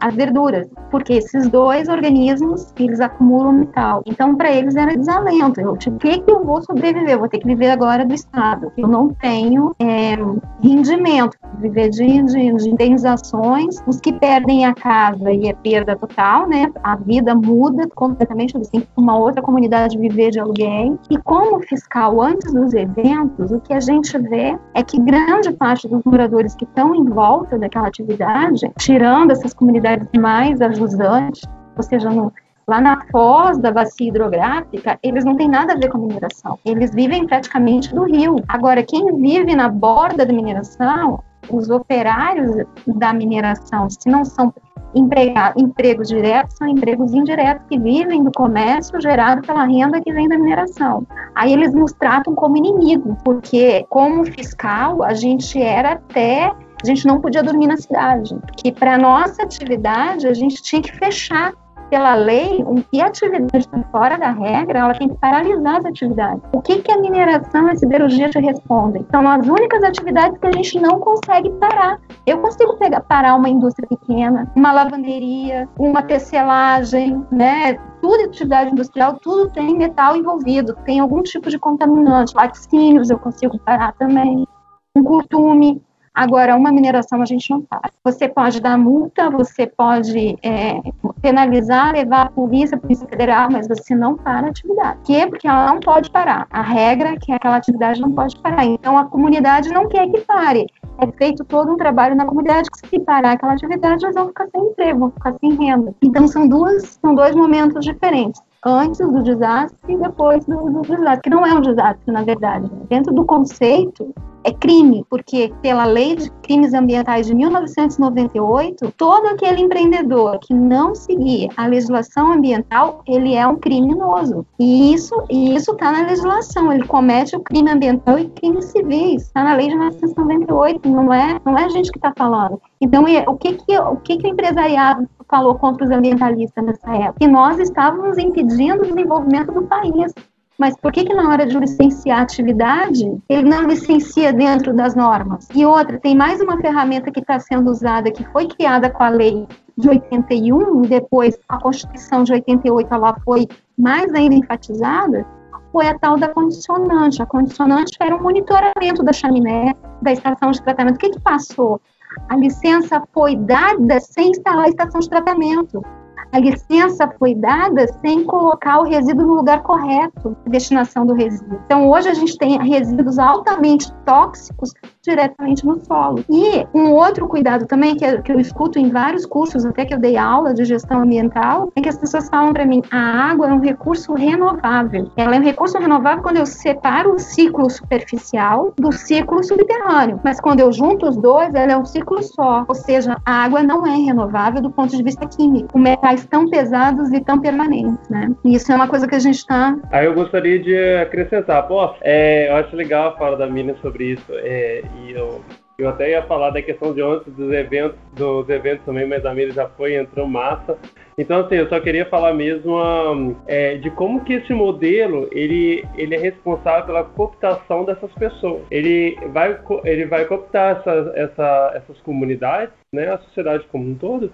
[0.03, 4.03] as verduras, porque esses dois organismos eles acumulam metal.
[4.05, 5.61] Então, para eles era desalento.
[5.61, 7.17] Eu, tipo, que que eu vou sobreviver?
[7.17, 8.69] Vou ter que viver agora do Estado.
[8.77, 10.15] Eu não tenho é,
[10.61, 13.81] rendimento, viver de, de, de, indenizações.
[13.87, 16.69] Os que perdem a casa e é perda total, né?
[16.83, 18.57] A vida muda completamente.
[18.57, 20.99] Eles têm que uma outra comunidade viver de aluguel.
[21.09, 25.87] E como fiscal, antes dos eventos, o que a gente vê é que grande parte
[25.87, 31.41] dos moradores que estão em volta daquela atividade, tirando essas comunidades mais ajudantes,
[31.75, 32.31] ou seja, no,
[32.67, 36.57] lá na foz da bacia hidrográfica, eles não têm nada a ver com mineração.
[36.65, 38.37] Eles vivem praticamente do rio.
[38.47, 44.53] Agora, quem vive na borda da mineração, os operários da mineração, se não são
[44.95, 50.37] empregos diretos, são empregos indiretos que vivem do comércio gerado pela renda que vem da
[50.37, 51.05] mineração.
[51.35, 56.51] Aí eles nos tratam como inimigo, porque como fiscal a gente era até
[56.83, 58.37] a gente não podia dormir na cidade.
[58.57, 61.53] Que para nossa atividade a gente tinha que fechar
[61.93, 66.41] pela lei, e a atividade está fora da regra, ela tem que paralisar as atividades.
[66.51, 69.05] O que, que a mineração e a siderurgia te respondem?
[69.11, 71.99] São as únicas atividades que a gente não consegue parar.
[72.25, 77.75] Eu consigo pegar, parar uma indústria pequena, uma lavanderia, uma tecelagem, né?
[78.01, 82.33] Tudo atividade industrial, tudo tem metal envolvido, tem algum tipo de contaminante.
[82.35, 84.47] Laticínios eu consigo parar também.
[84.95, 85.79] Um curtume,
[86.13, 87.89] Agora, uma mineração a gente não para.
[88.03, 90.79] Você pode dar multa, você pode é,
[91.21, 94.97] penalizar, levar a polícia, a polícia federal, mas você não para a atividade.
[94.97, 95.25] Por quê?
[95.27, 96.45] Porque ela não pode parar.
[96.51, 98.63] A regra é que aquela atividade não pode parar.
[98.63, 100.67] Então, a comunidade não quer que pare.
[100.99, 104.47] É feito todo um trabalho na comunidade que se parar aquela atividade, eles vão ficar
[104.49, 105.95] sem emprego, vão ficar sem renda.
[105.99, 111.21] Então, são, duas, são dois momentos diferentes antes do desastre e depois do, do, desastre,
[111.21, 112.69] que não é um desastre, na verdade.
[112.89, 119.61] Dentro do conceito, é crime, porque pela lei de crimes ambientais de 1998, todo aquele
[119.61, 124.45] empreendedor que não seguir a legislação ambiental, ele é um criminoso.
[124.59, 126.71] E isso e isso está na legislação.
[126.73, 129.23] Ele comete o crime ambiental e crimes civis.
[129.23, 130.89] Está na lei de 1998.
[130.89, 132.61] Não é não é a gente que está falando.
[132.81, 137.17] Então, o que que o que que o empresariado falou contra os ambientalistas nessa época?
[137.19, 140.13] Que nós estávamos impedindo o desenvolvimento do país.
[140.59, 144.93] Mas por que, que na hora de licenciar a atividade, ele não licencia dentro das
[144.93, 145.47] normas?
[145.55, 149.09] E outra, tem mais uma ferramenta que está sendo usada, que foi criada com a
[149.09, 155.25] lei de 81, e depois a Constituição de 88 ela foi mais ainda enfatizada,
[155.71, 157.23] foi a tal da condicionante.
[157.23, 160.97] A condicionante era um monitoramento da chaminé, da estação de tratamento.
[160.97, 161.81] O que, que passou?
[162.29, 165.83] A licença foi dada sem instalar a estação de tratamento.
[166.31, 171.59] A licença foi dada sem colocar o resíduo no lugar correto, destinação do resíduo.
[171.65, 174.73] Então, hoje a gente tem resíduos altamente tóxicos
[175.03, 176.23] diretamente no solo.
[176.29, 179.99] E um outro cuidado também, que, que eu escuto em vários cursos, até que eu
[179.99, 183.53] dei aula de gestão ambiental, é que as pessoas falam para mim: a água é
[183.53, 185.11] um recurso renovável.
[185.17, 190.19] Ela é um recurso renovável quando eu separo o ciclo superficial do ciclo subterrâneo.
[190.23, 192.65] Mas quando eu junto os dois, ela é um ciclo só.
[192.67, 195.77] Ou seja, a água não é renovável do ponto de vista químico.
[195.77, 198.31] Metais tão pesados e tão permanentes, né?
[198.45, 199.75] E isso é uma coisa que a gente está.
[199.91, 201.95] Aí eu gostaria de acrescentar, posso?
[202.01, 204.25] É, eu acho legal a fala da Mina sobre isso.
[204.29, 205.41] É, e eu,
[205.77, 209.33] eu até ia falar da questão de ontem dos eventos, dos eventos também, mas a
[209.33, 210.77] Mira já foi, entrou massa.
[211.17, 216.15] Então, assim, eu só queria falar mesmo é, de como que esse modelo, ele, ele
[216.15, 218.63] é responsável pela cooptação dessas pessoas.
[218.71, 224.31] Ele vai, ele vai cooptar essa, essa, essas comunidades, né, a sociedade como um todo,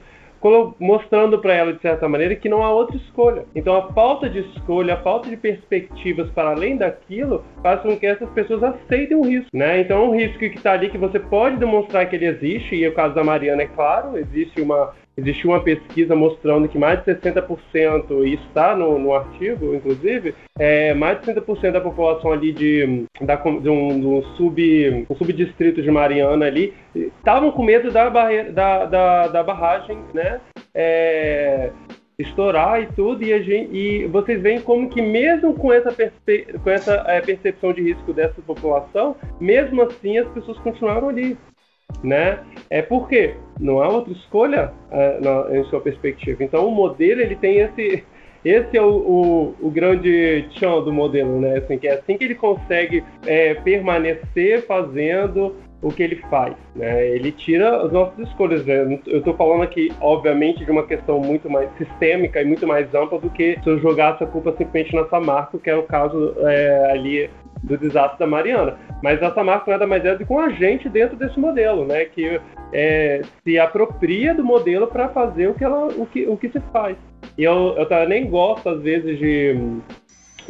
[0.79, 3.45] mostrando para ela de certa maneira que não há outra escolha.
[3.55, 8.05] Então a falta de escolha, a falta de perspectivas para além daquilo faz com que
[8.05, 9.81] essas pessoas aceitem o risco, né?
[9.81, 12.87] Então é um risco que está ali que você pode demonstrar que ele existe e
[12.87, 17.13] o caso da Mariana é claro, existe uma Existiu uma pesquisa mostrando que mais de
[17.13, 23.05] 60%, e está no, no artigo, inclusive, é, mais de 60% da população ali de,
[23.21, 28.51] da, de, um, um, sub, um subdistrito de Mariana ali estavam com medo da, barreira,
[28.51, 30.39] da, da, da barragem, né?
[30.73, 31.71] É,
[32.17, 37.03] estourar e tudo, e, gente, e vocês veem como que mesmo com essa, com essa
[37.07, 41.37] é, percepção de risco dessa população, mesmo assim as pessoas continuaram ali.
[42.03, 42.39] Né?
[42.69, 46.43] É porque não há outra escolha é, na, em sua perspectiva.
[46.43, 48.03] Então o modelo ele tem esse
[48.43, 51.57] esse é o, o, o grande chão do modelo, né?
[51.57, 57.07] Assim, que é assim que ele consegue é, permanecer fazendo o que ele faz, né?
[57.09, 58.65] Ele tira as nossas escolhas.
[58.65, 58.99] Né?
[59.05, 63.19] Eu estou falando aqui, obviamente, de uma questão muito mais sistêmica e muito mais ampla
[63.19, 66.91] do que se eu jogasse a culpa simplesmente na Samarco, que é o caso é,
[66.91, 67.29] ali
[67.63, 68.77] do desastre da Mariana.
[69.03, 72.05] Mas a Samarco nada mais é do que um agente dentro desse modelo, né?
[72.05, 72.39] Que
[72.73, 76.59] é, se apropria do modelo para fazer o que, ela, o, que, o que se
[76.71, 76.97] faz.
[77.37, 79.55] E eu, eu nem gosto, às vezes, de,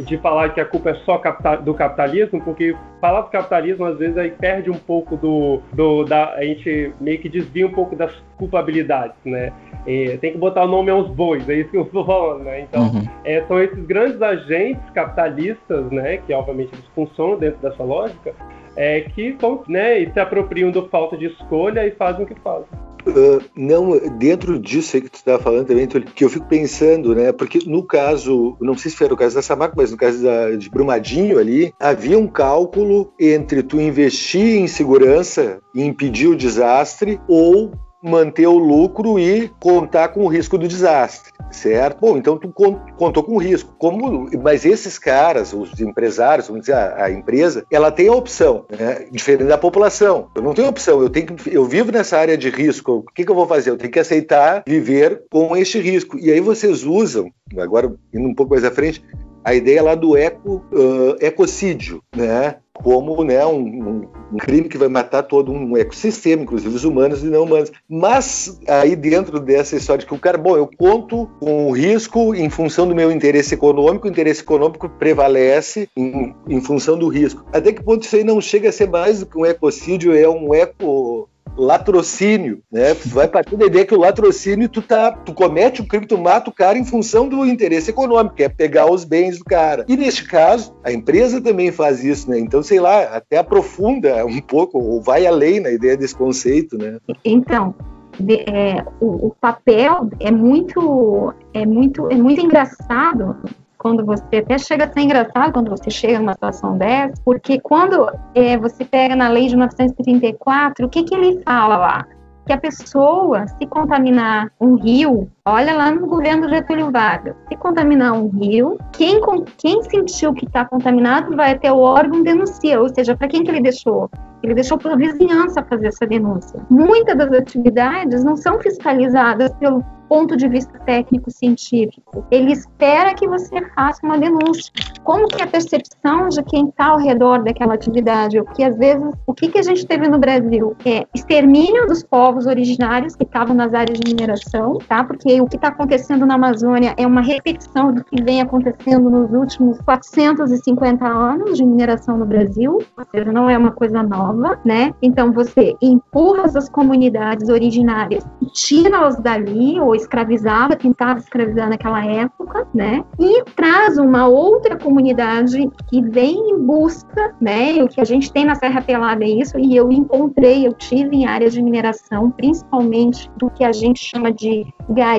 [0.04, 1.22] de falar que a culpa é só
[1.64, 5.62] do capitalismo, porque falar do capitalismo, às vezes, aí perde um pouco do.
[5.74, 9.52] do da, a gente meio que desvia um pouco das culpabilidades, né?
[9.86, 12.62] E tem que botar o nome aos bois, é isso que eu estou falando, né?
[12.62, 13.08] Então, uhum.
[13.24, 16.18] é, são esses grandes agentes capitalistas, né?
[16.18, 18.34] Que, obviamente, eles funcionam dentro dessa lógica,
[18.76, 22.36] é, que vão, né, e se apropriam da falta de escolha e fazem o que
[22.36, 22.68] fazem.
[23.06, 27.32] Uh, não, dentro disso aí que tu estava falando também, que eu fico pensando, né?
[27.32, 30.52] Porque no caso, não sei se foi o caso da Samarco, mas no caso da,
[30.52, 37.20] de Brumadinho ali, havia um cálculo entre tu investir em segurança e impedir o desastre
[37.28, 37.72] ou
[38.02, 42.00] manter o lucro e contar com o risco do desastre, certo?
[42.00, 42.52] Bom, então tu
[42.97, 43.76] contou com o risco.
[43.78, 48.66] Como, mas esses caras, os empresários, vamos dizer, a, a empresa, ela tem a opção,
[48.70, 49.06] né?
[49.12, 50.30] diferente da população.
[50.36, 53.04] Eu não tenho opção, eu tenho que, eu vivo nessa área de risco.
[53.08, 53.70] O que, que eu vou fazer?
[53.70, 56.18] Eu tenho que aceitar viver com este risco.
[56.18, 59.04] E aí vocês usam, agora indo um pouco mais à frente,
[59.43, 62.58] a ideia lá do eco, uh, ecocídio, né?
[62.84, 67.27] Como né, um, um, crime que vai matar todo um ecossistema, inclusive os humanos e
[67.27, 67.71] não humanos.
[67.88, 72.34] Mas aí dentro dessa história de que o cara, bom, eu conto com o risco
[72.34, 77.45] em função do meu interesse econômico, o interesse econômico prevalece em, em função do risco.
[77.51, 80.27] Até que ponto isso aí não chega a ser mais do que um ecocídio, é
[80.27, 81.30] um eco
[81.60, 82.93] latrocínio, né?
[82.93, 86.18] Tu vai partir da ideia que o latrocínio tu tá, tu comete o crime, tu
[86.18, 89.86] mata o cara em função do interesse econômico, que é pegar os bens do cara.
[89.88, 92.39] E neste caso, a empresa também faz isso, né?
[92.39, 96.97] Então, sei lá, até aprofunda um pouco ou vai além na ideia desse conceito, né?
[97.26, 97.76] Então,
[98.20, 103.38] de, é, o, o, papel é muito, é muito, é muito engraçado
[103.80, 108.11] quando você até chega a ser engraçado quando você chega numa situação dessa, porque quando
[108.36, 112.07] é, você pega na lei de 1934, o que, que ele fala lá?
[112.45, 118.14] Que a pessoa, se contaminar um rio, olha lá no governo Getúlio Vargas, se contaminar
[118.14, 119.20] um rio, quem,
[119.58, 123.52] quem sentiu que está contaminado vai até o órgão denuncia, ou seja, para quem que
[123.52, 124.10] ele deixou?
[124.41, 126.60] Ele deixou para a vizinhança fazer essa denúncia.
[126.70, 132.26] Muitas das atividades não são fiscalizadas pelo ponto de vista técnico-científico.
[132.32, 134.74] Ele espera que você faça uma denúncia.
[135.04, 138.39] Como que é a percepção de quem está ao redor daquela atividade?
[138.39, 142.04] O que às vezes, o que, que a gente teve no Brasil é extermínio dos
[142.04, 145.04] povos originários que estavam nas áreas de mineração, tá?
[145.04, 149.31] Porque o que está acontecendo na Amazônia é uma repetição do que vem acontecendo nos
[149.31, 154.93] últimos 450 anos de mineração no Brasil, ou seja, não é uma coisa nova, né?
[155.01, 163.03] Então você empurra as comunidades originárias, tira-as dali ou escravizava, tentava escravizar naquela época, né?
[163.19, 167.81] E traz uma outra comunidade que vem em busca, né?
[167.83, 171.17] O que a gente tem na Serra Pelada é isso, e eu encontrei, eu tive
[171.17, 175.18] em áreas de mineração, principalmente do que a gente chama de garimpo,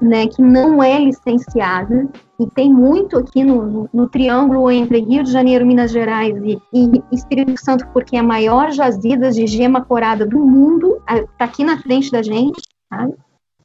[0.00, 0.26] né?
[0.26, 2.08] Que não é licenciada,
[2.38, 6.58] e tem muito aqui no, no, no, triângulo entre Rio de Janeiro, Minas Gerais e,
[6.72, 11.64] e, Espírito Santo, porque é a maior jazida de gema corada do mundo, está aqui
[11.64, 13.14] na frente da gente, sabe?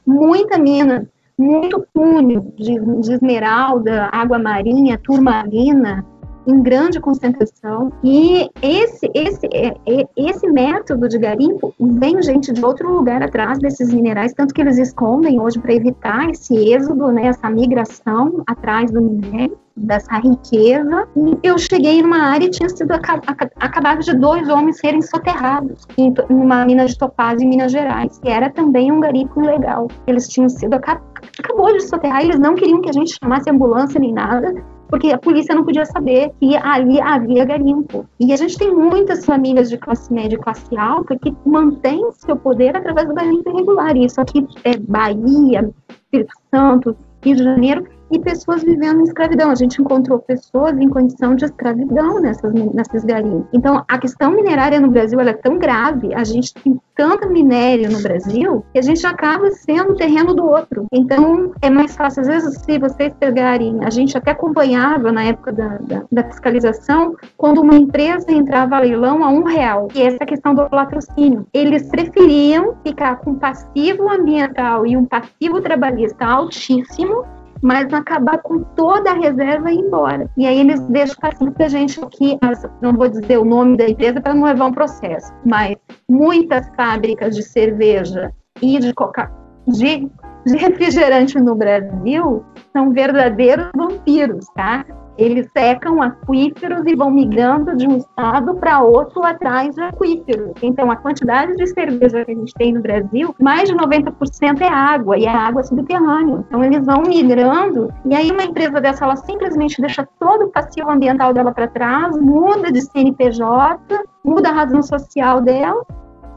[0.06, 6.06] muita mina, muito cunho de, de esmeralda, água marinha, turmalina,
[6.48, 7.91] em grande concentração.
[8.04, 13.60] E esse, esse, é, é, esse método de garimpo vem gente de outro lugar atrás
[13.60, 18.91] desses minerais, tanto que eles escondem hoje para evitar esse êxodo, né, essa migração atrás
[18.91, 21.08] do minério dessa riqueza.
[21.16, 26.14] E eu cheguei numa área e tinha sido acabado de dois homens serem soterrados em
[26.30, 29.88] uma mina de topázio em Minas Gerais, que era também um garimpo ilegal.
[30.08, 34.14] Eles tinham sido acabou de soterrar, eles não queriam que a gente chamasse ambulância nem
[34.14, 34.54] nada,
[34.90, 38.06] porque a polícia não podia saber que ali havia garimpo.
[38.20, 42.36] E a gente tem muitas famílias de classe média e classe alta que mantêm seu
[42.36, 43.96] poder através do garimpo irregular.
[43.98, 49.51] Isso aqui é Bahia, Espírito Santo, Rio de Janeiro, e pessoas vivendo em escravidão.
[49.51, 53.47] A gente encontrou pessoas em condição de escravidão nessas, nessas garimpos.
[53.53, 58.01] Então, a questão minerária no Brasil é tão grave, a gente tem tanto minério no
[58.01, 60.86] Brasil, que a gente acaba sendo terreno do outro.
[60.93, 62.22] Então, é mais fácil.
[62.22, 67.16] Às vezes, se vocês pegarem, a gente até acompanhava na época da, da, da fiscalização,
[67.36, 71.45] quando uma empresa entrava a leilão a um real, e essa questão do latrocínio.
[71.53, 77.26] Eles preferiam ficar com passivo ambiental e um passivo trabalhista altíssimo
[77.66, 80.30] mas acabar com toda a reserva e ir embora.
[80.38, 82.38] E aí eles deixam fácil pra gente aqui,
[82.80, 85.76] não vou dizer o nome da empresa para não levar um processo, mas
[86.07, 89.32] muitas fábricas de cerveja e de coca
[89.68, 90.07] de,
[90.45, 92.45] de refrigerante no Brasil
[92.76, 94.86] são verdadeiros vampiros, tá?
[95.17, 100.51] Eles secam aquíferos e vão migrando de um estado para outro atrás de aquíferos.
[100.61, 104.67] Então, a quantidade de cerveja que a gente tem no Brasil, mais de 90% é
[104.67, 106.43] água, e é água subterrânea.
[106.45, 110.91] Então, eles vão migrando, e aí uma empresa dessa, ela simplesmente deixa todo o passivo
[110.91, 115.82] ambiental dela para trás, muda de CNPJ, muda a razão social dela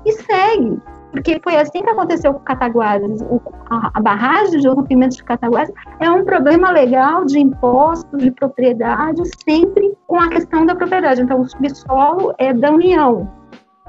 [0.07, 0.81] e segue.
[1.11, 3.23] Porque foi assim que aconteceu com Cataguases.
[3.71, 9.23] A, a barragem de rompimento de Cataguases é um problema legal de impostos, de propriedade,
[9.45, 11.23] sempre com a questão da propriedade.
[11.23, 13.29] Então, o subsolo é da União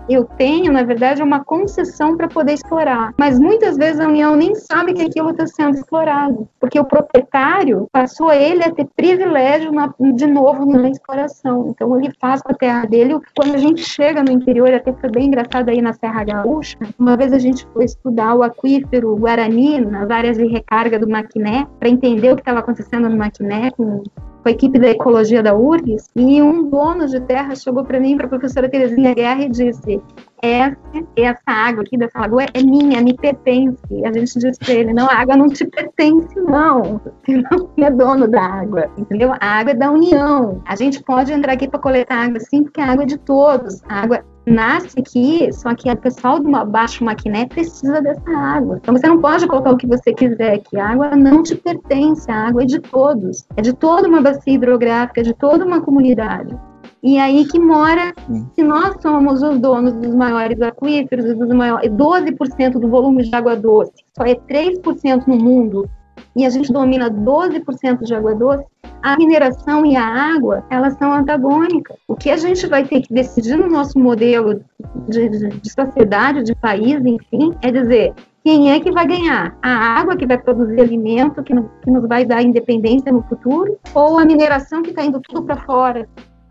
[0.10, 3.14] eu tenho, na verdade, uma concessão para poder explorar.
[3.18, 7.88] Mas muitas vezes a União nem sabe que aquilo está sendo explorado, porque o proprietário
[7.92, 11.68] passou ele a ter privilégio na, de novo na exploração.
[11.70, 13.20] Então ele faz com a terra dele.
[13.36, 17.16] Quando a gente chega no interior, até foi bem engraçado aí na Serra Gaúcha, uma
[17.16, 21.90] vez a gente foi estudar o aquífero Guarani, nas áreas de recarga do Maquiné, para
[21.90, 24.04] entender o que estava acontecendo no Maquiné com
[24.50, 28.18] com a equipe da ecologia da URGS, e um dono de terra chegou para mim,
[28.18, 30.02] para a professora Terezinha Guerra, e disse:
[30.42, 30.78] essa,
[31.16, 33.80] essa água aqui dessa lagoa é minha, me pertence.
[33.92, 37.00] E a gente disse para ele: não, a água não te pertence, não.
[37.04, 39.34] Você não é dono da água, entendeu?
[39.40, 40.62] A água é da União.
[40.66, 43.82] A gente pode entrar aqui para coletar água sim, porque a água é de todos.
[43.88, 48.80] A água nasce aqui, só que o pessoal do Baixo Maquiné precisa dessa água.
[48.82, 50.78] Então você não pode colocar o que você quiser aqui.
[50.78, 53.46] A água não te pertence, a água é de todos.
[53.56, 56.56] É de toda uma bacia hidrográfica, é de toda uma comunidade.
[57.02, 58.14] E aí que mora,
[58.54, 63.56] se nós somos os donos dos maiores aquíferos, dos maiores, 12% do volume de água
[63.56, 65.90] doce, só é 3% no mundo,
[66.36, 68.66] e a gente domina 12% de água doce,
[69.02, 71.98] a mineração e a água, elas são antagônicas.
[72.08, 74.62] O que a gente vai ter que decidir no nosso modelo
[75.08, 78.14] de, de, de sociedade, de país, enfim, é dizer
[78.44, 79.58] quem é que vai ganhar?
[79.62, 84.18] A água que vai produzir alimento, que, que nos vai dar independência no futuro, ou
[84.18, 86.08] a mineração que está indo tudo para fora?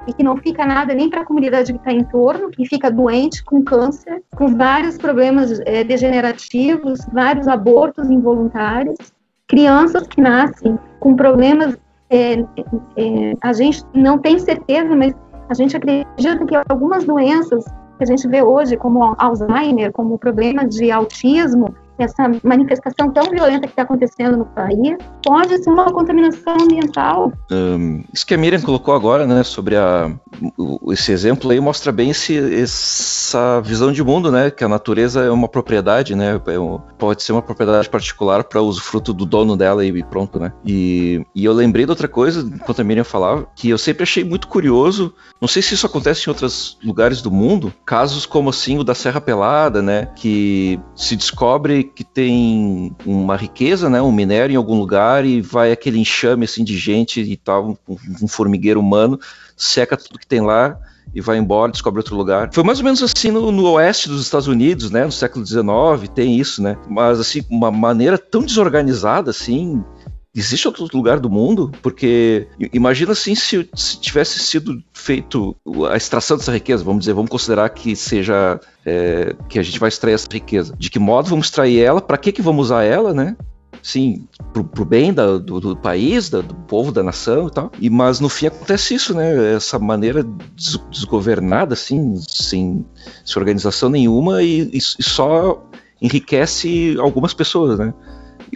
[0.07, 2.91] e que não fica nada nem para a comunidade que está em torno, que fica
[2.91, 8.97] doente com câncer, com vários problemas é, degenerativos, vários abortos involuntários,
[9.49, 11.77] crianças que nascem com problemas,
[12.11, 12.41] é,
[12.97, 15.15] é, a gente não tem certeza, mas
[15.49, 20.75] a gente acredita que algumas doenças que a gente vê hoje, como Alzheimer, como problemas
[20.75, 26.55] de autismo, essa manifestação tão violenta que está acontecendo no país pode ser uma contaminação
[26.61, 27.33] ambiental.
[27.51, 30.11] Um, isso que a Miriam colocou agora, né, sobre a,
[30.91, 35.31] esse exemplo aí mostra bem esse, essa visão de mundo, né, que a natureza é
[35.31, 36.59] uma propriedade, né, é
[36.99, 40.53] pode ser uma propriedade particular para usufruto do dono dela e pronto, né.
[40.65, 44.25] E, e eu lembrei de outra coisa enquanto a Miriam falava que eu sempre achei
[44.25, 45.15] muito curioso.
[45.41, 48.95] Não sei se isso acontece em outros lugares do mundo, casos como assim o da
[48.95, 54.79] Serra Pelada, né, que se descobre que tem uma riqueza, né, um minério em algum
[54.79, 59.19] lugar e vai aquele enxame assim de gente e tal, um, um formigueiro humano,
[59.57, 60.79] seca tudo que tem lá
[61.15, 62.51] e vai embora, descobre outro lugar.
[62.53, 66.09] Foi mais ou menos assim no, no, oeste dos Estados Unidos, né, no século XIX,
[66.15, 69.83] tem isso, né, mas assim, uma maneira tão desorganizada assim,
[70.39, 71.73] Existe outro lugar do mundo?
[71.83, 75.57] Porque imagina assim se, se, tivesse sido feito
[75.91, 79.89] a extração dessa riqueza, vamos dizer, vamos considerar que seja é, que a gente vai
[79.89, 80.77] extrair essa riqueza.
[80.79, 82.01] De que modo vamos extrair ela?
[82.01, 83.37] Para que que vamos usar ela, né?
[83.83, 87.73] Sim, pro, pro bem da, do, do, país, da, do povo, da nação e tal.
[87.81, 89.55] E, mas no fim acontece isso, né?
[89.55, 92.87] Essa maneira des, desgovernada, assim, sem,
[93.25, 95.65] sem organização nenhuma e, e, e só
[96.01, 97.93] enriquece algumas pessoas, né?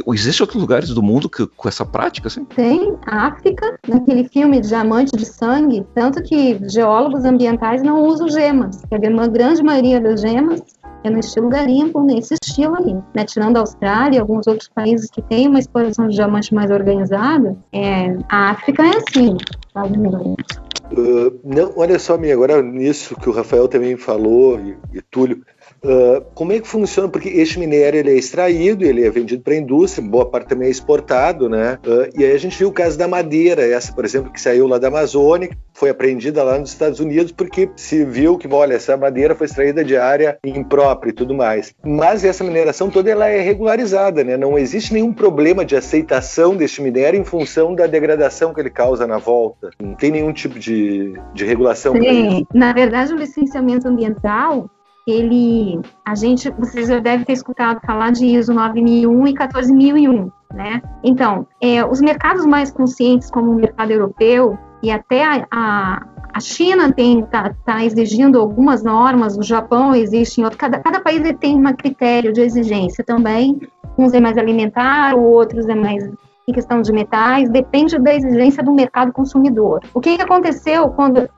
[0.08, 2.44] Existem outros lugares do mundo que, com essa prática, assim?
[2.44, 2.96] Tem.
[3.06, 8.82] A África, naquele filme Diamante de Sangue, tanto que geólogos ambientais não usam gemas.
[8.90, 10.62] A grande maioria das gemas
[11.04, 12.94] é no estilo garimpo, nesse estilo aí.
[13.14, 13.24] Né?
[13.24, 17.56] Tirando a Austrália e alguns outros países que têm uma exploração de diamante mais organizada,
[17.72, 19.36] é, a África é assim.
[20.92, 25.42] Uh, não, olha só, minha, agora nisso que o Rafael também falou e, e Túlio,
[25.84, 27.08] Uh, como é que funciona?
[27.08, 30.68] Porque este minério ele é extraído, ele é vendido para a indústria, boa parte também
[30.68, 31.78] é exportado, né?
[31.84, 34.68] Uh, e aí a gente viu o caso da madeira, essa, por exemplo, que saiu
[34.68, 38.96] lá da Amazônia, foi apreendida lá nos Estados Unidos porque se viu que, olha, essa
[38.96, 41.74] madeira foi extraída de área imprópria e tudo mais.
[41.84, 44.36] Mas essa mineração toda ela é regularizada, né?
[44.36, 49.04] Não existe nenhum problema de aceitação deste minério em função da degradação que ele causa
[49.06, 49.70] na volta.
[49.80, 51.94] Não tem nenhum tipo de, de regulação.
[51.96, 54.70] Sim, na verdade, o licenciamento ambiental
[55.06, 60.82] ele, a gente, vocês já devem ter escutado falar de ISO 9001 e 14001, né?
[61.02, 66.40] Então, é, os mercados mais conscientes, como o mercado europeu e até a, a, a
[66.40, 71.20] China tem tá, tá, exigindo algumas normas, o Japão existe em outro, cada, cada país
[71.40, 73.60] tem um critério de exigência também.
[73.98, 76.08] Uns é mais alimentar, outros é mais
[76.46, 79.80] em questão de metais, depende da exigência do mercado consumidor.
[79.94, 81.28] O que, aconteceu quando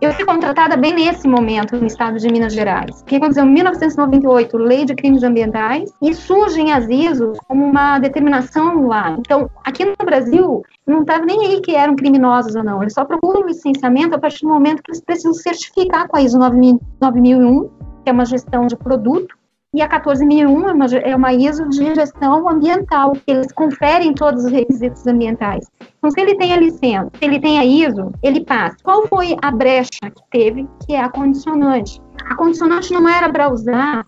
[0.00, 3.00] eu fui contratada bem nesse momento no estado de Minas Gerais?
[3.00, 7.98] O que aconteceu em 1998, lei de crimes ambientais, e surgem as ISOs como uma
[7.98, 9.16] determinação lá.
[9.18, 13.04] Então, aqui no Brasil, não estava nem aí que eram criminosos ou não, eles só
[13.04, 17.70] procuram licenciamento a partir do momento que eles precisam certificar com a ISO 9001,
[18.04, 19.36] que é uma gestão de produto,
[19.74, 24.52] e a 14001 é uma, é uma ISO de gestão ambiental, eles conferem todos os
[24.52, 25.66] requisitos ambientais.
[25.96, 28.76] Então, se ele tem a licença, se ele tem a ISO, ele passa.
[28.82, 32.02] Qual foi a brecha que teve, que é a condicionante?
[32.26, 34.06] A condicionante não era para usar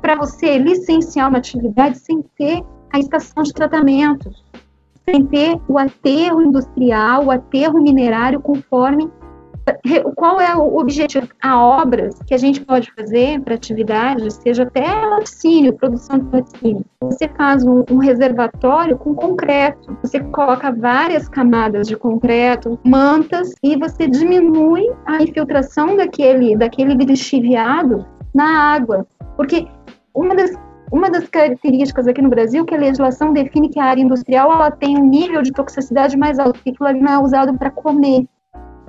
[0.00, 4.30] para você licenciar uma atividade sem ter a estação de tratamento,
[5.08, 9.10] sem ter o aterro industrial, o aterro minerário conforme
[10.16, 11.28] qual é o objetivo?
[11.40, 16.84] Há obras que a gente pode fazer para atividades, seja até laticínio, produção de laticínio.
[17.00, 23.76] Você faz um, um, reservatório com concreto, você coloca várias camadas de concreto, mantas, e
[23.76, 28.04] você diminui a infiltração daquele, daquele lixiviado
[28.34, 29.06] na água.
[29.36, 29.66] Porque
[30.14, 30.50] uma das
[30.92, 34.52] uma das características aqui no Brasil é que a legislação define que a área industrial
[34.52, 37.70] ela tem um nível de toxicidade mais alto, porque aquilo ali não é usado para
[37.70, 38.26] comer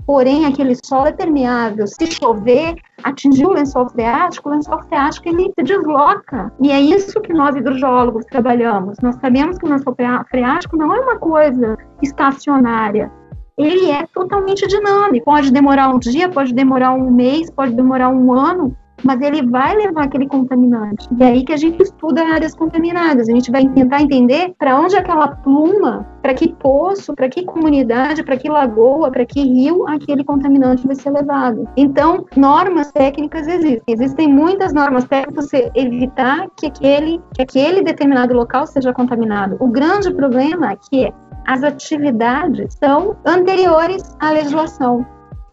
[0.06, 1.86] porém aquele solo é permeável.
[1.88, 6.52] Se chover, atingir o lençol freático, o lençol freático ele se desloca.
[6.62, 8.98] E é isso que nós hidrogeólogos trabalhamos.
[9.02, 9.96] Nós sabemos que o lençol
[10.30, 13.12] freático não é uma coisa estacionária.
[13.58, 15.26] Ele é totalmente dinâmico.
[15.26, 19.76] Pode demorar um dia, pode demorar um mês, pode demorar um ano, mas ele vai
[19.76, 21.08] levar aquele contaminante.
[21.18, 23.28] E é aí que a gente estuda áreas contaminadas.
[23.30, 28.24] A gente vai tentar entender para onde aquela pluma, para que poço, para que comunidade,
[28.24, 31.68] para que lagoa, para que rio aquele contaminante vai ser levado.
[31.76, 33.82] Então, normas técnicas existem.
[33.88, 39.58] Existem muitas normas técnicas para evitar que aquele, que aquele determinado local seja contaminado.
[39.60, 41.14] O grande problema é que
[41.46, 45.06] as atividades são anteriores à legislação.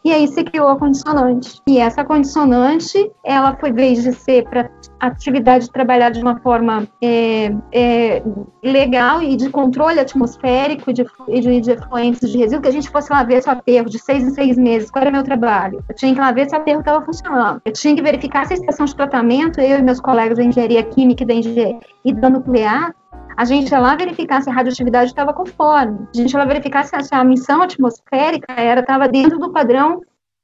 [0.04, 1.60] E aí se criou a condicionante.
[1.68, 4.70] E essa condicionante, ela foi, vez de ser para
[5.00, 8.22] atividade trabalhada de uma forma é, é,
[8.62, 12.90] legal e de controle atmosférico e de, de, de efluentes de resíduo, que a gente
[12.90, 15.24] fosse lá ver se o aterro de seis em seis meses, qual era o meu
[15.24, 15.82] trabalho?
[15.88, 17.62] Eu tinha que lá ver se o aterro estava funcionando.
[17.64, 20.82] Eu tinha que verificar se a estação de tratamento, eu e meus colegas da engenharia
[20.82, 22.94] química e da engenharia e da nuclear,
[23.36, 26.06] a gente ia lá verificar se a radioatividade estava conforme.
[26.14, 30.00] A gente ia lá verificar se a emissão atmosférica era estava dentro do padrão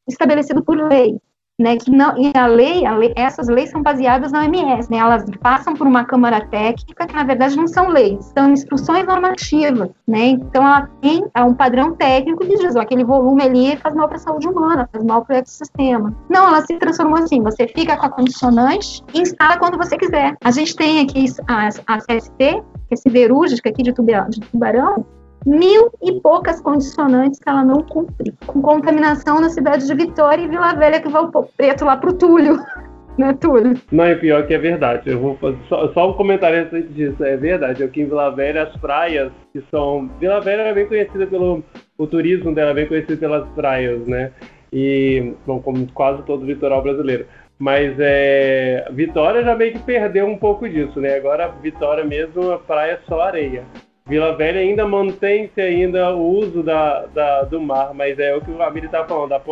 [0.08, 1.18] estabelecido por lei.
[1.58, 4.98] Né, que não, e a lei, a lei, essas leis são baseadas na OMS, né,
[4.98, 9.88] elas passam por uma câmara técnica que na verdade não são leis, são instruções normativas,
[10.06, 13.94] né, então ela tem é um padrão técnico que diz, ó, aquele volume ali faz
[13.94, 16.14] mal para a saúde humana, faz mal para o ecossistema.
[16.28, 20.36] Não, ela se transformou assim, você fica com a condicionante e instala quando você quiser.
[20.44, 25.06] A gente tem aqui a, a CST, que siderúrgica aqui de tubarão,
[25.46, 28.34] mil e poucas condicionantes que ela não cumpre.
[28.46, 32.12] Com contaminação na cidade de Vitória e Vila Velha, que vai o preto lá pro
[32.12, 32.58] Túlio.
[33.16, 33.72] Né, Túlio?
[33.90, 35.08] Não, é pior que é verdade.
[35.08, 37.24] Eu vou fazer só, só um comentário antes disso.
[37.24, 37.82] É verdade.
[37.82, 40.10] Aqui em Vila Velha, as praias que são.
[40.20, 41.64] Vila Velha é bem conhecida pelo.
[41.96, 44.32] O turismo dela é bem conhecido pelas praias, né?
[44.70, 47.24] E, bom, como quase todo o litoral brasileiro.
[47.58, 51.14] Mas é, Vitória já meio que perdeu um pouco disso, né?
[51.14, 53.64] Agora Vitória mesmo, a praia é só areia.
[54.06, 58.50] Vila Velha ainda mantém-se ainda o uso da, da, do mar, mas é o que
[58.50, 59.42] o Amiri está falando, da,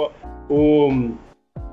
[0.48, 1.10] o,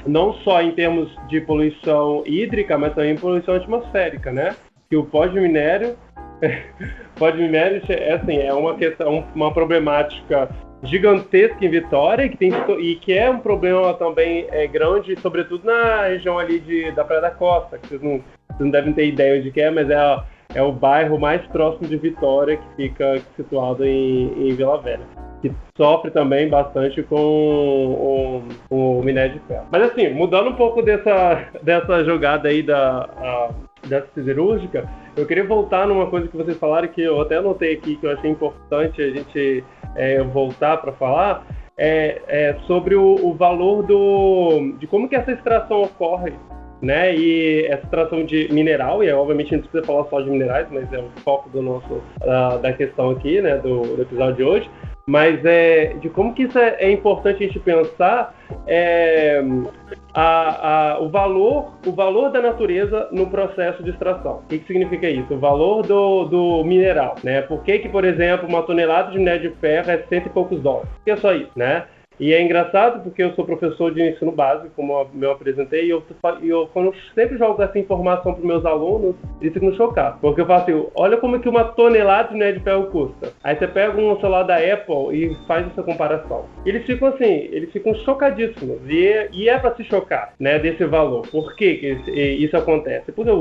[0.05, 4.55] não só em termos de poluição hídrica, mas também poluição atmosférica, né?
[4.89, 5.95] Que o pó de minério,
[7.15, 10.49] pó de minério é assim, é uma questão, uma problemática
[10.83, 16.07] gigantesca em Vitória que tem, e que é um problema também é, grande, sobretudo na
[16.07, 18.13] região ali de, da Praia da Costa, que vocês não,
[18.47, 20.23] vocês não devem ter ideia onde que é, mas é,
[20.53, 25.05] é o bairro mais próximo de Vitória que fica situado em, em Vila Velha.
[25.41, 29.65] que sofre também bastante com o, minério de ferro.
[29.71, 33.49] Mas assim, mudando um pouco dessa, dessa jogada aí da, a,
[33.87, 34.87] dessa siderúrgica,
[35.17, 38.11] eu queria voltar numa coisa que vocês falaram que eu até anotei aqui que eu
[38.11, 39.63] achei importante a gente
[39.95, 41.45] é, voltar para falar,
[41.77, 46.33] é, é, sobre o, o, valor do, de como que essa extração ocorre,
[46.81, 47.15] né?
[47.15, 50.91] E essa extração de mineral, e obviamente a gente precisa falar só de minerais, mas
[50.91, 54.69] é o foco do nosso, uh, da questão aqui, né, do, do episódio de hoje
[55.05, 58.35] mas é, de como que isso é, é importante a gente pensar
[58.67, 59.43] é,
[60.13, 64.37] a, a, o, valor, o valor da natureza no processo de extração.
[64.37, 65.33] O que, que significa isso?
[65.33, 67.15] O valor do, do mineral.
[67.23, 67.41] Né?
[67.41, 70.61] Por que, que, por exemplo, uma tonelada de minério de ferro é cento e poucos
[70.61, 70.89] dólares?
[70.89, 71.51] Por que é só isso?
[71.55, 71.83] Né?
[72.19, 76.03] E é engraçado porque eu sou professor de ensino básico, como eu apresentei, e eu,
[76.43, 80.19] eu quando sempre jogo essa informação para meus alunos, eles ficam chocados.
[80.21, 83.33] Porque eu falo assim, olha como é que uma tonelada de minério de ferro custa.
[83.43, 86.45] Aí você pega um celular da Apple e faz essa comparação.
[86.65, 88.79] Eles ficam assim, eles ficam chocadíssimos.
[88.87, 91.27] E, e é para se chocar, né, desse valor.
[91.27, 93.11] Por que, que isso acontece?
[93.11, 93.31] Porque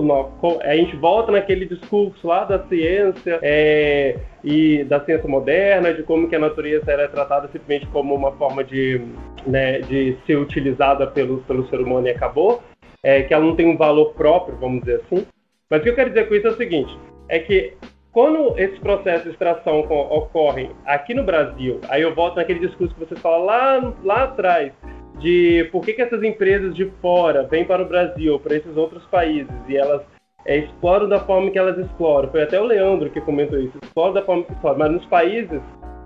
[0.62, 6.28] a gente volta naquele discurso lá da ciência, é, e da ciência moderna, de como
[6.28, 9.00] que a natureza era tratada simplesmente como uma forma de,
[9.46, 12.62] né, de ser utilizada pelo, pelo ser humano e acabou,
[13.02, 15.26] é, que ela não tem um valor próprio, vamos dizer assim.
[15.68, 17.74] Mas o que eu quero dizer com isso é o seguinte, é que
[18.12, 23.00] quando esses processos de extração ocorrem aqui no Brasil, aí eu volto naquele discurso que
[23.00, 24.72] você fala lá, lá atrás,
[25.20, 29.04] de por que, que essas empresas de fora vêm para o Brasil, para esses outros
[29.06, 30.02] países, e elas
[30.44, 32.30] é, exploram da forma que elas exploram.
[32.30, 33.78] Foi até o Leandro que comentou isso.
[33.82, 34.78] Exploram da forma que exploram.
[34.78, 35.60] Mas nos países,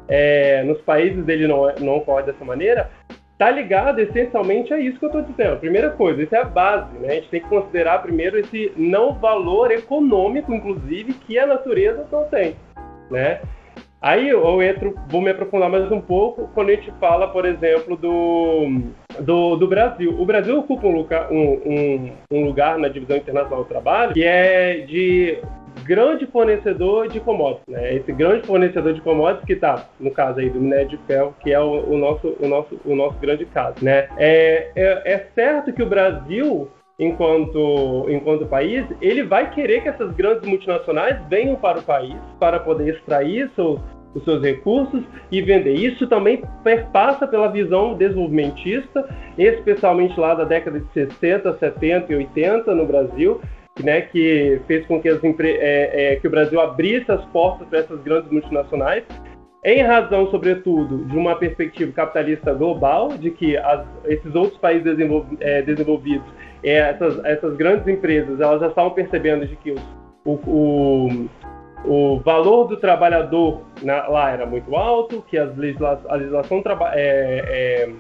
[0.08, 2.90] é, nos países dele não, não ocorre dessa maneira,
[3.38, 5.58] tá ligado essencialmente a isso que eu estou dizendo.
[5.58, 7.08] Primeira coisa, isso é a base, né?
[7.08, 12.24] A gente tem que considerar primeiro esse não valor econômico, inclusive, que a natureza não
[12.24, 12.56] tem,
[13.10, 13.40] né?
[14.00, 17.96] Aí eu entro, vou me aprofundar mais um pouco quando a gente fala, por exemplo,
[17.96, 18.82] do,
[19.20, 20.14] do, do Brasil.
[20.18, 24.78] O Brasil ocupa um lugar, um, um, lugar na divisão internacional do trabalho que é
[24.86, 25.38] de
[25.84, 27.94] grande fornecedor de commodities, né?
[27.94, 31.52] Esse grande fornecedor de commodities que está, no caso aí do minério de ferro, que
[31.52, 34.08] é o, o, nosso, o, nosso, o nosso grande caso, né?
[34.16, 40.12] É, é, é certo que o Brasil enquanto, enquanto país, ele vai querer que essas
[40.14, 43.80] grandes multinacionais venham para o país para poder extrair seus,
[44.14, 45.74] os seus recursos e vender.
[45.74, 52.74] Isso também perpassa pela visão desenvolvimentista, especialmente lá da década de 60, 70 e 80
[52.74, 53.40] no Brasil,
[53.82, 55.18] né, que fez com que, é,
[56.12, 59.02] é, que o Brasil abrisse as portas para essas grandes multinacionais,
[59.64, 64.86] em razão, sobretudo, de uma perspectiva capitalista global, de que as, esses outros países
[65.40, 66.26] é, desenvolvidos,
[66.62, 69.82] é, essas, essas grandes empresas, elas já estavam percebendo de que os,
[70.22, 71.28] o, o
[71.84, 76.92] o valor do trabalhador na, lá era muito alto, que as legisla a legislação traba
[76.94, 77.90] é, é,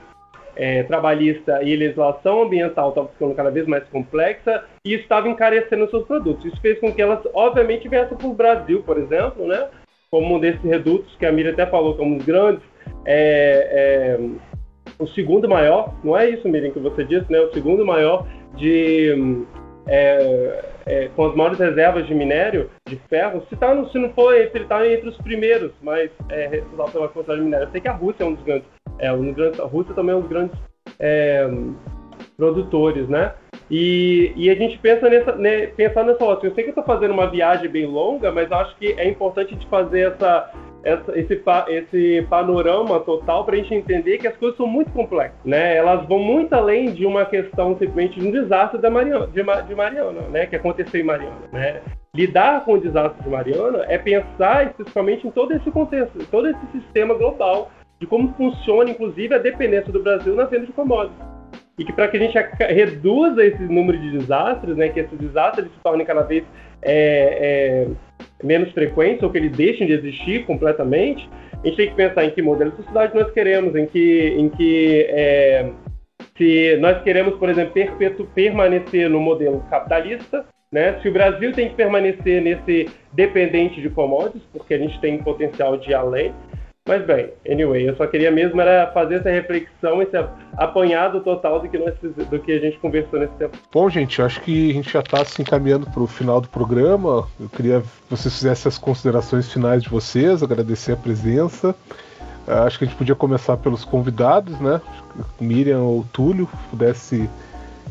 [0.56, 6.06] é, trabalhista e legislação ambiental estavam ficando cada vez mais complexa e estava encarecendo seus
[6.06, 6.44] produtos.
[6.46, 9.68] Isso fez com que elas, obviamente, viessem para o Brasil, por exemplo, né,
[10.10, 12.62] como um desses redutos que a Miriam até falou, como os grandes,
[13.04, 14.20] é, é,
[14.98, 18.26] o segundo maior, não é isso, Miriam, que você disse, né, o segundo maior
[18.56, 19.44] de
[19.86, 24.10] é, é, com as maiores reservas de minério, de ferro, se, tá no, se não
[24.10, 26.62] for, se ele está entre os primeiros, mas é,
[26.92, 27.66] pela quantidade de minério.
[27.66, 28.68] Eu sei que a Rússia é um dos grandes,
[28.98, 30.58] é, um dos grandes a Rússia também é um dos grandes
[30.98, 31.48] é,
[32.36, 33.32] produtores, né?
[33.70, 36.48] E, e, a gente pensa nessa, né, pensar nessa ótica.
[36.48, 39.54] Eu sei que eu estou fazendo uma viagem bem longa, mas acho que é importante
[39.54, 40.52] de fazer essa,
[40.84, 45.38] essa, esse, esse panorama total para a gente entender que as coisas são muito complexas,
[45.44, 45.76] né?
[45.76, 49.74] Elas vão muito além de uma questão simplesmente de um desastre da Mariana, de, de
[49.74, 50.46] Mariana, né?
[50.46, 51.80] Que aconteceu em Mariana, né?
[52.14, 56.66] Lidar com o desastre de Mariana é pensar especificamente em todo esse contexto, todo esse
[56.72, 61.18] sistema global de como funciona, inclusive, a dependência do Brasil na venda de commodities.
[61.78, 65.66] E que para que a gente reduza esse número de desastres, né, que esses desastres
[65.66, 66.44] se tornem cada vez
[66.82, 67.88] é, é,
[68.44, 72.30] menos frequentes ou que eles deixem de existir completamente, a gente tem que pensar em
[72.30, 75.70] que modelo de sociedade nós queremos, em que, em que é,
[76.36, 80.98] se nós queremos, por exemplo, perpetu, permanecer no modelo capitalista, né?
[81.00, 85.76] se o Brasil tem que permanecer nesse dependente de commodities, porque a gente tem potencial
[85.76, 86.34] de além,
[86.86, 90.14] mas bem, anyway, eu só queria mesmo era fazer essa reflexão, esse
[90.58, 93.56] apanhado total do que, nós, do que a gente conversou nesse tempo.
[93.72, 97.26] Bom, gente, acho que a gente já está se encaminhando para o final do programa.
[97.40, 101.74] Eu queria que vocês fizessem as considerações finais de vocês, agradecer a presença.
[102.46, 104.78] Ah, acho que a gente podia começar pelos convidados, né?
[105.40, 107.30] Miriam ou Túlio pudesse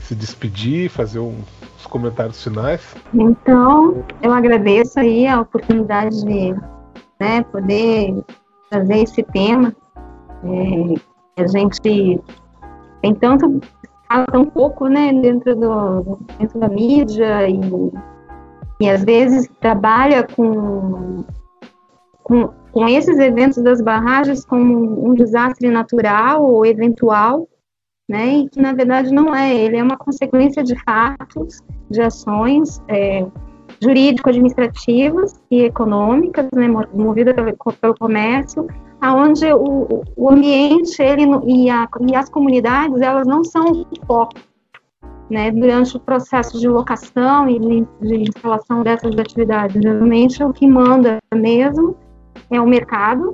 [0.01, 1.39] se despedir, fazer um,
[1.79, 2.95] uns comentários finais.
[3.11, 6.53] Então, eu agradeço aí a oportunidade de
[7.19, 8.13] né, poder
[8.73, 9.73] trazer esse tema
[10.45, 12.21] É, a gente
[13.01, 13.61] tem tanto
[14.09, 17.59] fala tão pouco, né, dentro do dentro da mídia e,
[18.81, 21.23] e às vezes trabalha com,
[22.23, 27.47] com com esses eventos das barragens como um desastre natural ou eventual,
[28.09, 32.81] né, e que na verdade não é, ele é uma consequência de fatos, de ações
[32.89, 33.25] é,
[33.83, 37.35] jurídico-administrativas e econômicas, né, movidas
[37.79, 38.67] pelo, comércio,
[39.01, 44.35] aonde o, o ambiente ele, e, a, e as comunidades elas não são o foco
[45.29, 49.81] né, durante o processo de locação e de, instalação dessas atividades.
[49.81, 51.95] Geralmente o que manda mesmo
[52.49, 53.33] é o mercado,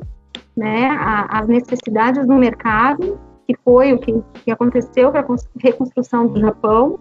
[0.55, 4.13] né, a, as necessidades do mercado que foi o que,
[4.45, 6.99] que aconteceu com a reconstrução do Japão.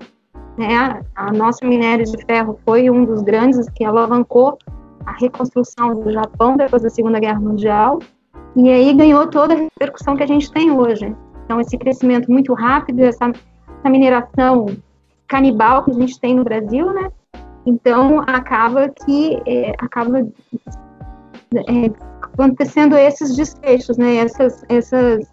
[0.57, 1.03] Né?
[1.15, 4.59] A nossa minério de ferro foi um dos grandes que alavancou
[5.07, 8.01] a reconstrução do Japão depois da Segunda Guerra Mundial.
[8.57, 11.15] E aí ganhou toda a repercussão que a gente tem hoje.
[11.45, 14.67] Então, esse crescimento muito rápido, essa, essa mineração
[15.27, 17.11] canibal que a gente tem no Brasil, né?
[17.65, 24.17] Então, acaba que é, acaba é, acontecendo esses desfechos, né?
[24.17, 25.31] Essas, essas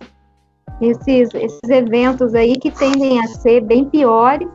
[0.82, 4.50] esses, esses eventos aí que tendem a ser bem piores,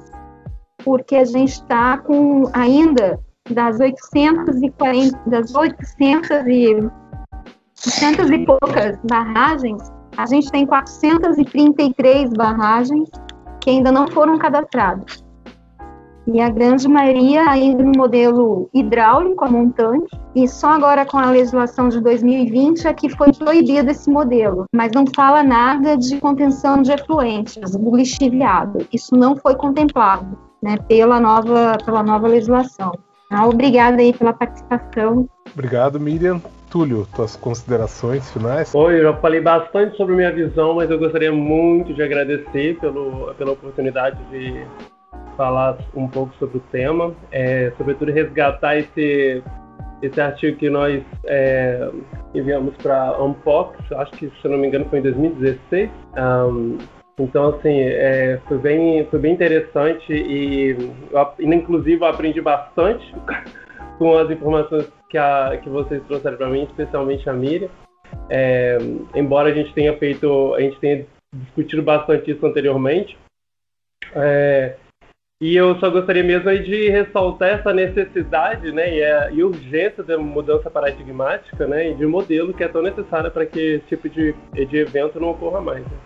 [0.85, 3.19] porque a gente está com ainda
[3.49, 6.91] das 840, das 800 e,
[7.87, 9.83] 800 e poucas barragens,
[10.17, 13.09] a gente tem 433 barragens
[13.61, 15.25] que ainda não foram cadastradas.
[16.27, 21.31] E a grande maioria ainda no modelo hidráulico a montante, e só agora com a
[21.31, 26.83] legislação de 2020 é que foi proibido esse modelo, mas não fala nada de contenção
[26.83, 28.87] de efluentes, do lixiviado.
[28.93, 32.93] Isso não foi contemplado né, pela, nova, pela nova legislação.
[33.31, 35.29] Ah, obrigada aí pela participação.
[35.53, 36.41] Obrigado, Miriam.
[36.71, 38.73] Túlio, tuas considerações finais?
[38.75, 43.35] Oi, eu já falei bastante sobre minha visão, mas eu gostaria muito de agradecer pelo,
[43.35, 44.65] pela oportunidade de
[45.37, 49.43] falar um pouco sobre o tema, é, sobretudo resgatar esse,
[50.01, 51.91] esse artigo que nós é,
[52.35, 55.91] enviamos para a Unbox, acho que, se eu não me engano, foi em 2016.
[56.17, 56.79] Um,
[57.23, 60.77] então, assim, é, foi, bem, foi bem interessante e,
[61.11, 63.15] eu, inclusive, eu aprendi bastante
[63.99, 67.69] com as informações que, a, que vocês trouxeram para mim, especialmente a Miriam.
[68.29, 68.79] É,
[69.15, 73.17] embora a gente tenha feito, a gente tenha discutido bastante isso anteriormente,
[74.15, 74.77] é,
[75.41, 80.19] e eu só gostaria mesmo de ressaltar essa necessidade né, e, a, e urgência da
[80.19, 84.35] mudança paradigmática né, e de modelo que é tão necessária para que esse tipo de,
[84.53, 85.83] de evento não ocorra mais.
[85.83, 85.99] Né.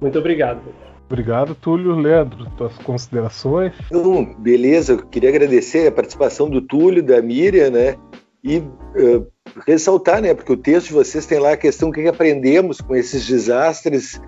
[0.00, 0.60] Muito obrigado.
[1.06, 1.96] Obrigado, Túlio.
[1.96, 3.72] Leandro, tuas considerações?
[3.90, 7.96] Não, beleza, eu queria agradecer a participação do Túlio, da Miriam, né?
[8.42, 9.26] E uh,
[9.66, 10.32] ressaltar, né?
[10.34, 14.20] Porque o texto de vocês tem lá a questão que aprendemos com esses desastres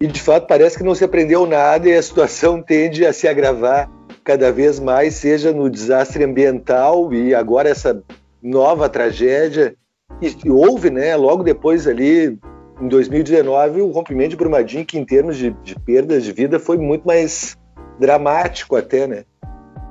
[0.00, 3.28] e de fato parece que não se aprendeu nada e a situação tende a se
[3.28, 3.90] agravar
[4.24, 8.02] cada vez mais, seja no desastre ambiental e agora essa
[8.42, 9.74] nova tragédia.
[10.22, 12.38] E houve, né, logo depois ali,
[12.80, 16.78] em 2019, o rompimento de Brumadinho, que em termos de, de perdas de vida foi
[16.78, 17.56] muito mais
[17.98, 19.24] dramático até, né?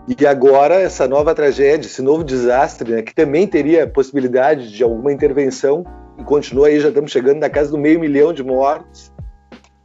[0.07, 5.13] E agora essa nova tragédia, esse novo desastre, né, que também teria possibilidade de alguma
[5.13, 5.85] intervenção,
[6.17, 9.13] e continua aí, já estamos chegando na casa do meio milhão de mortos.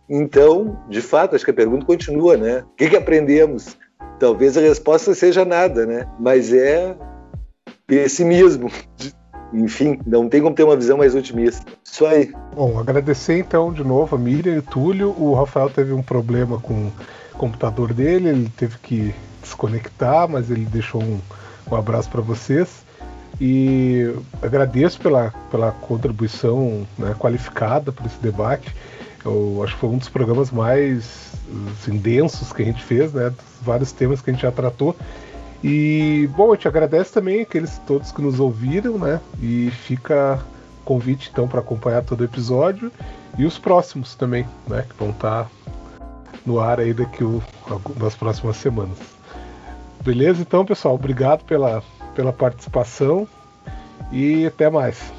[0.09, 2.64] Então, de fato, acho que a pergunta continua, né?
[2.72, 3.76] O que, que aprendemos?
[4.18, 6.09] Talvez a resposta seja nada, né?
[6.18, 6.96] Mas é
[7.86, 8.70] pessimismo.
[9.55, 11.64] Enfim, não tem como ter uma visão mais otimista.
[11.84, 12.34] Isso aí.
[12.55, 15.14] Bom, agradecer então de novo a Miriam e o Túlio.
[15.16, 20.64] O Rafael teve um problema com o computador dele, ele teve que desconectar, mas ele
[20.64, 21.20] deixou um,
[21.70, 22.84] um abraço para vocês.
[23.40, 28.74] E agradeço pela, pela contribuição né, qualificada para esse debate.
[29.24, 31.32] Eu acho que foi um dos programas mais
[31.72, 33.32] assim, densos que a gente fez, né?
[33.62, 34.96] Vários temas que a gente já tratou.
[35.66, 39.18] E, bom, eu te agradeço também aqueles todos que nos ouviram, né?
[39.40, 40.38] E fica
[40.84, 42.92] convite então para acompanhar todo o episódio
[43.38, 44.84] e os próximos também, né?
[44.86, 45.50] Que vão estar tá
[46.44, 47.42] no ar aí daqui o,
[47.96, 48.98] nas próximas semanas.
[50.02, 50.42] Beleza?
[50.42, 51.82] Então, pessoal, obrigado pela,
[52.14, 53.26] pela participação
[54.12, 55.14] e até mais.